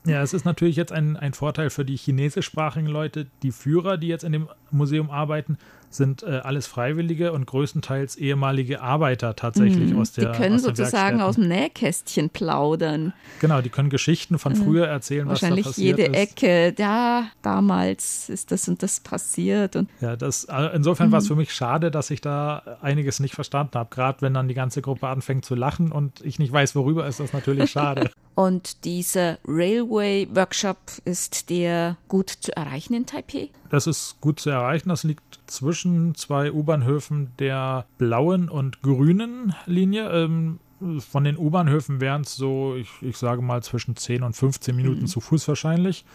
Ja, 0.05 0.21
es 0.21 0.33
ist 0.33 0.45
natürlich 0.45 0.75
jetzt 0.75 0.91
ein, 0.91 1.17
ein 1.17 1.33
Vorteil 1.33 1.69
für 1.69 1.85
die 1.85 1.97
chinesischsprachigen 1.97 2.87
Leute. 2.87 3.27
Die 3.43 3.51
Führer, 3.51 3.97
die 3.97 4.07
jetzt 4.07 4.23
in 4.23 4.31
dem 4.31 4.47
Museum 4.71 5.09
arbeiten, 5.09 5.57
sind 5.89 6.23
äh, 6.23 6.41
alles 6.43 6.67
Freiwillige 6.67 7.31
und 7.31 7.45
größtenteils 7.45 8.15
ehemalige 8.17 8.81
Arbeiter 8.81 9.35
tatsächlich 9.35 9.95
aus 9.95 10.11
der 10.11 10.29
Mhm. 10.29 10.31
die 10.33 10.37
können 10.37 10.55
aus 10.55 10.63
sozusagen 10.63 11.21
aus 11.21 11.35
dem 11.35 11.47
Nähkästchen 11.47 12.29
plaudern. 12.29 13.13
Genau, 13.39 13.61
die 13.61 13.69
können 13.69 13.89
Geschichten 13.89 14.37
von 14.39 14.55
früher 14.55 14.87
erzählen, 14.87 15.27
was 15.27 15.39
da 15.39 15.43
Wahrscheinlich 15.45 15.65
passiert 15.65 15.99
jede 15.99 16.11
ist. 16.11 16.17
Ecke. 16.43 16.75
Ja, 16.77 17.27
damals 17.41 18.29
ist 18.29 18.51
das 18.51 18.67
und 18.67 18.83
das 18.83 18.99
passiert. 18.99 19.75
Und 19.75 19.89
Ja, 20.01 20.15
das, 20.15 20.43
äh, 20.45 20.69
insofern 20.75 21.07
Mhm. 21.07 21.11
war 21.13 21.19
es 21.19 21.27
für 21.27 21.35
mich 21.35 21.53
schade, 21.53 21.89
dass 21.91 22.09
ich 22.11 22.21
da 22.21 22.77
einiges 22.81 23.19
nicht 23.19 23.35
verstanden 23.35 23.77
habe. 23.77 23.89
Gerade 23.93 24.21
wenn 24.21 24.33
dann 24.33 24.47
die 24.47 24.53
ganze 24.53 24.81
Gruppe 24.81 25.07
anfängt 25.07 25.45
zu 25.45 25.55
lachen 25.55 25.91
und 25.91 26.21
ich 26.21 26.39
nicht 26.39 26.51
weiß, 26.51 26.75
worüber, 26.75 27.07
ist 27.07 27.19
das 27.19 27.33
natürlich 27.33 27.71
schade. 27.71 28.11
Und 28.37 28.85
dieser 28.85 29.39
Railway 29.47 30.27
Workshop 30.31 30.77
ist 31.05 31.49
der 31.49 31.97
gut 32.07 32.29
zu 32.29 32.55
erreichen 32.55 32.93
in 32.93 33.07
Taipei? 33.07 33.49
Das 33.71 33.87
ist 33.87 34.17
gut 34.21 34.39
zu 34.39 34.51
erreichen. 34.51 34.89
Das 34.89 35.03
liegt 35.03 35.39
zwischen 35.47 36.13
zwei 36.13 36.51
U-Bahnhöfen 36.51 37.31
der 37.39 37.87
blauen 37.97 38.47
und 38.47 38.83
grünen 38.83 39.55
Linie. 39.65 40.11
Ähm, 40.11 40.59
von 40.99 41.23
den 41.23 41.35
U-Bahnhöfen 41.35 41.99
wären 41.99 42.21
es 42.21 42.35
so, 42.35 42.75
ich, 42.75 42.89
ich 43.01 43.17
sage 43.17 43.41
mal, 43.41 43.63
zwischen 43.63 43.95
10 43.95 44.21
und 44.21 44.35
15 44.35 44.75
Minuten 44.75 45.01
Mhm. 45.01 45.07
zu 45.07 45.19
Fuß 45.19 45.47
wahrscheinlich. 45.47 46.05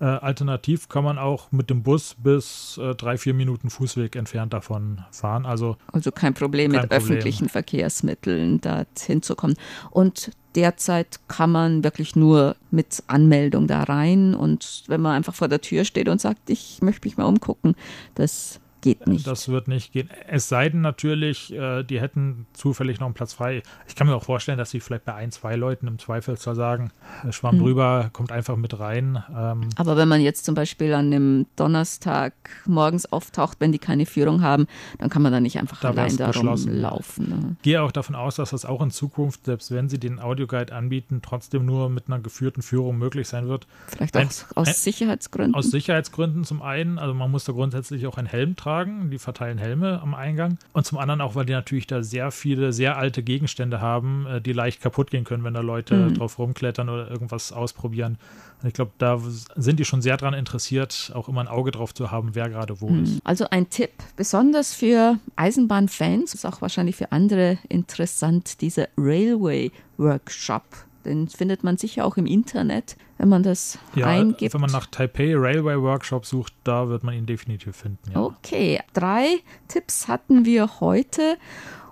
Äh, 0.00 0.04
alternativ 0.04 0.88
kann 0.88 1.04
man 1.04 1.18
auch 1.18 1.52
mit 1.52 1.68
dem 1.68 1.82
Bus 1.82 2.16
bis 2.18 2.78
äh, 2.82 2.94
drei, 2.94 3.18
vier 3.18 3.34
Minuten 3.34 3.68
Fußweg 3.68 4.16
entfernt 4.16 4.54
davon 4.54 5.04
fahren. 5.10 5.44
Also 5.44 5.76
Also 5.92 6.10
kein 6.10 6.32
Problem 6.32 6.72
Kein 6.72 6.80
mit 6.82 6.90
Problem. 6.90 7.02
öffentlichen 7.02 7.48
Verkehrsmitteln 7.50 8.62
dorthin 8.62 9.20
zu 9.20 9.34
kommen. 9.34 9.56
Und 9.90 10.30
derzeit 10.56 11.20
kann 11.28 11.52
man 11.52 11.84
wirklich 11.84 12.16
nur 12.16 12.56
mit 12.70 13.02
Anmeldung 13.06 13.66
da 13.66 13.84
rein. 13.84 14.34
Und 14.34 14.84
wenn 14.88 15.00
man 15.00 15.14
einfach 15.14 15.34
vor 15.34 15.48
der 15.48 15.60
Tür 15.60 15.84
steht 15.84 16.08
und 16.08 16.20
sagt, 16.20 16.50
ich 16.50 16.80
möchte 16.82 17.06
mich 17.06 17.16
mal 17.16 17.26
umgucken, 17.26 17.76
das 18.14 18.58
geht 18.86 19.06
nicht. 19.06 19.26
Das 19.26 19.48
wird 19.48 19.68
nicht 19.68 19.92
gehen. 19.92 20.08
Es 20.28 20.48
sei 20.48 20.68
denn 20.68 20.80
natürlich, 20.80 21.52
äh, 21.52 21.82
die 21.82 22.00
hätten 22.00 22.46
zufällig 22.52 23.00
noch 23.00 23.06
einen 23.06 23.14
Platz 23.14 23.32
frei. 23.34 23.62
Ich 23.88 23.94
kann 23.94 24.06
mir 24.06 24.14
auch 24.16 24.24
vorstellen, 24.24 24.58
dass 24.58 24.70
sie 24.70 24.80
vielleicht 24.80 25.04
bei 25.04 25.14
ein, 25.14 25.30
zwei 25.32 25.56
Leuten 25.56 25.86
im 25.86 25.98
Zweifelsfall 25.98 26.54
sagen, 26.54 26.90
äh, 27.26 27.32
Schwamm 27.32 27.58
drüber, 27.58 28.10
kommt 28.12 28.32
einfach 28.32 28.56
mit 28.56 28.78
rein. 28.78 29.22
Ähm, 29.36 29.68
Aber 29.76 29.96
wenn 29.96 30.08
man 30.08 30.20
jetzt 30.20 30.44
zum 30.44 30.54
Beispiel 30.54 30.92
an 30.94 31.06
einem 31.06 31.46
Donnerstag 31.56 32.32
morgens 32.66 33.06
auftaucht, 33.12 33.56
wenn 33.60 33.72
die 33.72 33.78
keine 33.78 34.06
Führung 34.06 34.42
haben, 34.42 34.66
dann 34.98 35.10
kann 35.10 35.22
man 35.22 35.32
da 35.32 35.40
nicht 35.40 35.58
einfach 35.58 35.80
Da 35.80 35.88
allein 35.90 36.04
wär's 36.06 36.16
da 36.16 36.26
geschlossen, 36.28 36.68
ja. 36.80 36.88
rumlaufen. 36.88 37.28
Ne? 37.28 37.56
gehe 37.62 37.82
auch 37.82 37.92
davon 37.92 38.14
aus, 38.14 38.36
dass 38.36 38.50
das 38.50 38.64
auch 38.64 38.80
in 38.82 38.90
Zukunft, 38.90 39.44
selbst 39.46 39.70
wenn 39.72 39.88
sie 39.88 39.98
den 39.98 40.20
Audioguide 40.20 40.72
anbieten, 40.74 41.20
trotzdem 41.22 41.64
nur 41.66 41.90
mit 41.90 42.04
einer 42.08 42.18
geführten 42.20 42.62
Führung 42.62 42.98
möglich 42.98 43.28
sein 43.28 43.48
wird. 43.48 43.66
Vielleicht 43.88 44.16
Ein- 44.16 44.28
auch 44.28 44.56
aus 44.56 44.68
ein- 44.68 44.74
Sicherheitsgründen. 44.74 45.54
Aus 45.54 45.70
Sicherheitsgründen 45.70 46.44
zum 46.44 46.62
einen, 46.62 46.98
also 46.98 47.14
man 47.14 47.30
muss 47.30 47.44
da 47.44 47.52
grundsätzlich 47.52 48.06
auch 48.06 48.16
einen 48.18 48.26
Helm 48.26 48.56
tragen, 48.56 48.75
die 48.84 49.18
verteilen 49.18 49.58
Helme 49.58 50.00
am 50.02 50.14
Eingang. 50.14 50.58
Und 50.72 50.86
zum 50.86 50.98
anderen 50.98 51.20
auch, 51.20 51.34
weil 51.34 51.46
die 51.46 51.52
natürlich 51.52 51.86
da 51.86 52.02
sehr 52.02 52.30
viele, 52.30 52.72
sehr 52.72 52.96
alte 52.96 53.22
Gegenstände 53.22 53.80
haben, 53.80 54.26
äh, 54.26 54.40
die 54.40 54.52
leicht 54.52 54.80
kaputt 54.80 55.10
gehen 55.10 55.24
können, 55.24 55.44
wenn 55.44 55.54
da 55.54 55.60
Leute 55.60 56.12
drauf 56.12 56.38
rumklettern 56.38 56.88
oder 56.88 57.10
irgendwas 57.10 57.52
ausprobieren. 57.52 58.18
Und 58.62 58.68
ich 58.68 58.74
glaube, 58.74 58.92
da 58.98 59.20
sind 59.56 59.78
die 59.78 59.84
schon 59.84 60.02
sehr 60.02 60.16
daran 60.16 60.34
interessiert, 60.34 61.12
auch 61.14 61.28
immer 61.28 61.40
ein 61.40 61.48
Auge 61.48 61.70
drauf 61.70 61.94
zu 61.94 62.10
haben, 62.10 62.34
wer 62.34 62.48
gerade 62.48 62.80
wo 62.80 62.88
ist. 62.88 63.18
Also 63.24 63.46
ein 63.50 63.68
Tipp, 63.68 63.90
besonders 64.16 64.74
für 64.74 65.18
Eisenbahnfans, 65.36 66.34
ist 66.34 66.46
auch 66.46 66.62
wahrscheinlich 66.62 66.96
für 66.96 67.12
andere 67.12 67.58
interessant, 67.68 68.60
dieser 68.60 68.88
Railway 68.96 69.70
Workshop. 69.98 70.64
Den 71.06 71.28
findet 71.28 71.62
man 71.64 71.76
sicher 71.78 72.04
auch 72.04 72.16
im 72.16 72.26
Internet, 72.26 72.96
wenn 73.18 73.28
man 73.28 73.42
das 73.42 73.78
Ja, 73.94 74.06
eingibt. 74.06 74.52
wenn 74.52 74.60
man 74.60 74.70
nach 74.72 74.86
Taipei 74.86 75.34
Railway 75.36 75.80
Workshop 75.80 76.26
sucht, 76.26 76.52
da 76.64 76.88
wird 76.88 77.04
man 77.04 77.14
ihn 77.14 77.26
definitiv 77.26 77.76
finden. 77.76 78.10
Ja. 78.12 78.20
Okay, 78.22 78.80
drei 78.92 79.38
Tipps 79.68 80.08
hatten 80.08 80.44
wir 80.44 80.80
heute. 80.80 81.36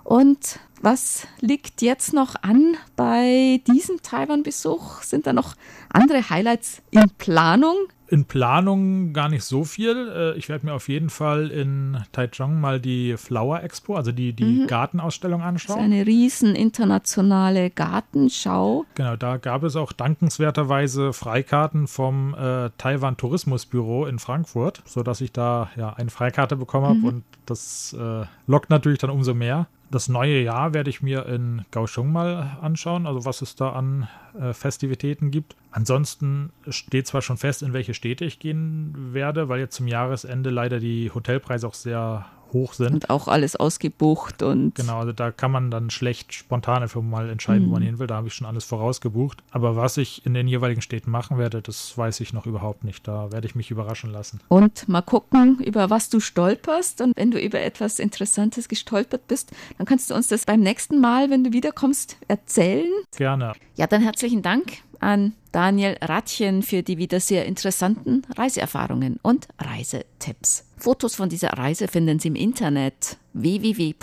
Und 0.05 0.59
was 0.81 1.27
liegt 1.41 1.81
jetzt 1.81 2.13
noch 2.13 2.35
an 2.43 2.75
bei 2.95 3.59
diesem 3.67 4.01
Taiwan-Besuch? 4.03 5.01
Sind 5.01 5.25
da 5.25 5.33
noch 5.33 5.55
andere 5.89 6.29
Highlights 6.29 6.81
in 6.91 7.09
Planung? 7.17 7.75
In 8.07 8.25
Planung 8.25 9.13
gar 9.13 9.29
nicht 9.29 9.43
so 9.43 9.63
viel. 9.63 10.11
Äh, 10.15 10.37
Ich 10.37 10.47
werde 10.47 10.67
mir 10.67 10.73
auf 10.75 10.89
jeden 10.89 11.09
Fall 11.09 11.49
in 11.49 11.97
Taichung 12.11 12.61
mal 12.61 12.79
die 12.79 13.17
Flower 13.17 13.63
Expo, 13.63 13.95
also 13.95 14.11
die, 14.11 14.33
die 14.33 14.67
Gartenausstellung 14.67 15.41
Das 15.41 15.47
ist 15.63 15.69
anschauen. 15.71 15.85
eine 15.85 16.05
riesen 16.05 16.53
internationale 16.55 17.71
Gartenschau. 17.71 18.85
Genau, 18.93 19.15
da 19.15 19.37
gab 19.37 19.63
es 19.63 19.75
auch 19.75 19.91
dankenswerterweise 19.91 21.13
Freikarten 21.13 21.87
vom 21.87 22.35
äh, 22.35 22.69
Taiwan 22.77 23.17
Tourismusbüro 23.17 24.05
in 24.05 24.19
Frankfurt, 24.19 24.83
sodass 24.85 25.19
ich 25.21 25.31
da 25.31 25.71
ja 25.75 25.93
eine 25.93 26.11
Freikarte 26.11 26.55
bekommen 26.57 26.85
habe 26.85 27.07
und 27.07 27.23
das 27.47 27.95
äh, 27.99 28.25
lockt 28.45 28.69
natürlich 28.69 28.99
dann 28.99 29.09
umso 29.09 29.33
mehr. 29.33 29.65
Das 29.91 30.09
neue 30.09 30.41
Jahr 30.41 30.73
werde 30.73 30.89
ich 30.89 31.01
mir 31.01 31.25
in 31.27 31.63
Kaohsiung 31.71 32.11
mal 32.11 32.57
anschauen, 32.61 33.05
also 33.05 33.25
was 33.25 33.41
es 33.41 33.55
da 33.55 33.69
an 33.71 34.07
äh, 34.39 34.53
Festivitäten 34.53 35.31
gibt. 35.31 35.55
Ansonsten 35.71 36.51
steht 36.67 37.07
zwar 37.07 37.21
schon 37.21 37.37
fest, 37.37 37.61
in 37.61 37.73
welche 37.73 37.93
Städte 37.93 38.25
ich 38.25 38.39
gehen 38.39 39.13
werde, 39.13 39.47
weil 39.47 39.59
jetzt 39.59 39.75
zum 39.75 39.87
Jahresende 39.87 40.49
leider 40.49 40.79
die 40.79 41.11
Hotelpreise 41.13 41.67
auch 41.67 41.73
sehr 41.73 42.25
hoch 42.55 42.73
sind. 42.73 42.93
Und 42.93 43.09
auch 43.09 43.27
alles 43.27 43.55
ausgebucht 43.55 44.41
und 44.41 44.73
Genau, 44.75 44.99
also 44.99 45.11
da 45.11 45.31
kann 45.31 45.51
man 45.51 45.69
dann 45.69 45.91
schlecht 45.91 46.33
spontan 46.33 46.81
einfach 46.81 47.01
mal 47.01 47.29
entscheiden, 47.29 47.67
wo 47.67 47.73
man 47.73 47.83
hin 47.83 47.99
will. 47.99 48.07
Da 48.07 48.15
habe 48.15 48.27
ich 48.27 48.33
schon 48.33 48.47
alles 48.47 48.63
vorausgebucht. 48.63 49.43
Aber 49.51 49.75
was 49.75 49.97
ich 49.97 50.25
in 50.25 50.33
den 50.33 50.47
jeweiligen 50.47 50.81
Städten 50.81 51.11
machen 51.11 51.37
werde, 51.37 51.61
das 51.61 51.97
weiß 51.97 52.19
ich 52.21 52.33
noch 52.33 52.45
überhaupt 52.45 52.83
nicht. 52.83 53.07
Da 53.07 53.31
werde 53.31 53.45
ich 53.45 53.55
mich 53.55 53.69
überraschen 53.69 54.11
lassen. 54.11 54.39
Und 54.47 54.87
mal 54.87 55.01
gucken, 55.01 55.59
über 55.59 55.89
was 55.89 56.09
du 56.09 56.19
stolperst. 56.19 57.01
Und 57.01 57.15
wenn 57.15 57.29
du 57.29 57.39
über 57.39 57.59
etwas 57.59 57.99
Interessantes 57.99 58.67
gestolpert 58.67 59.27
bist, 59.27 59.51
dann 59.77 59.85
kannst 59.85 60.09
du 60.09 60.15
uns 60.15 60.29
das 60.29 60.45
beim 60.45 60.61
nächsten 60.61 60.99
Mal, 60.99 61.29
wenn 61.29 61.43
du 61.43 61.51
wiederkommst, 61.51 62.17
erzählen. 62.27 62.91
Gerne. 63.15 63.53
Ja, 63.75 63.87
dann 63.87 64.01
herzlichen 64.01 64.41
Dank 64.41 64.79
an 64.99 65.33
Daniel 65.51 65.97
Ratchen 66.01 66.63
für 66.63 66.83
die 66.83 66.97
wieder 66.97 67.19
sehr 67.19 67.45
interessanten 67.45 68.23
Reiseerfahrungen 68.35 69.19
und 69.21 69.47
Reisetipps. 69.59 70.64
Fotos 70.77 71.15
von 71.15 71.29
dieser 71.29 71.49
Reise 71.49 71.87
finden 71.87 72.19
Sie 72.19 72.27
im 72.27 72.35
Internet 72.35 73.17
www.rti.org.tw, 73.33 73.95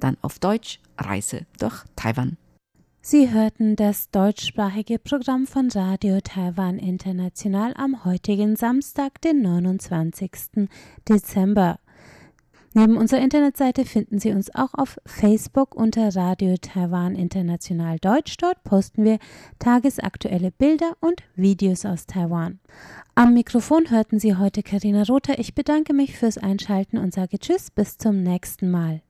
dann 0.00 0.16
auf 0.22 0.38
Deutsch 0.38 0.80
Reise 0.98 1.46
durch 1.58 1.84
Taiwan. 1.96 2.36
Sie 3.08 3.30
hörten 3.30 3.76
das 3.76 4.10
deutschsprachige 4.10 4.98
Programm 4.98 5.46
von 5.46 5.70
Radio 5.70 6.20
Taiwan 6.20 6.78
International 6.78 7.72
am 7.76 8.04
heutigen 8.04 8.56
Samstag, 8.56 9.20
den 9.20 9.42
29. 9.42 10.68
Dezember. 11.08 11.78
Neben 12.78 12.98
unserer 12.98 13.22
Internetseite 13.22 13.86
finden 13.86 14.18
Sie 14.18 14.32
uns 14.32 14.54
auch 14.54 14.74
auf 14.74 15.00
Facebook 15.06 15.74
unter 15.74 16.14
Radio 16.14 16.56
Taiwan 16.60 17.14
International 17.14 17.98
Deutsch. 17.98 18.36
Dort 18.36 18.62
posten 18.64 19.02
wir 19.02 19.18
tagesaktuelle 19.58 20.50
Bilder 20.50 20.92
und 21.00 21.22
Videos 21.36 21.86
aus 21.86 22.04
Taiwan. 22.04 22.58
Am 23.14 23.32
Mikrofon 23.32 23.88
hörten 23.88 24.18
Sie 24.18 24.36
heute 24.36 24.62
Karina 24.62 25.04
Rother. 25.04 25.38
Ich 25.38 25.54
bedanke 25.54 25.94
mich 25.94 26.18
fürs 26.18 26.36
Einschalten 26.36 26.98
und 26.98 27.14
sage 27.14 27.38
Tschüss, 27.38 27.70
bis 27.70 27.96
zum 27.96 28.22
nächsten 28.22 28.70
Mal. 28.70 29.00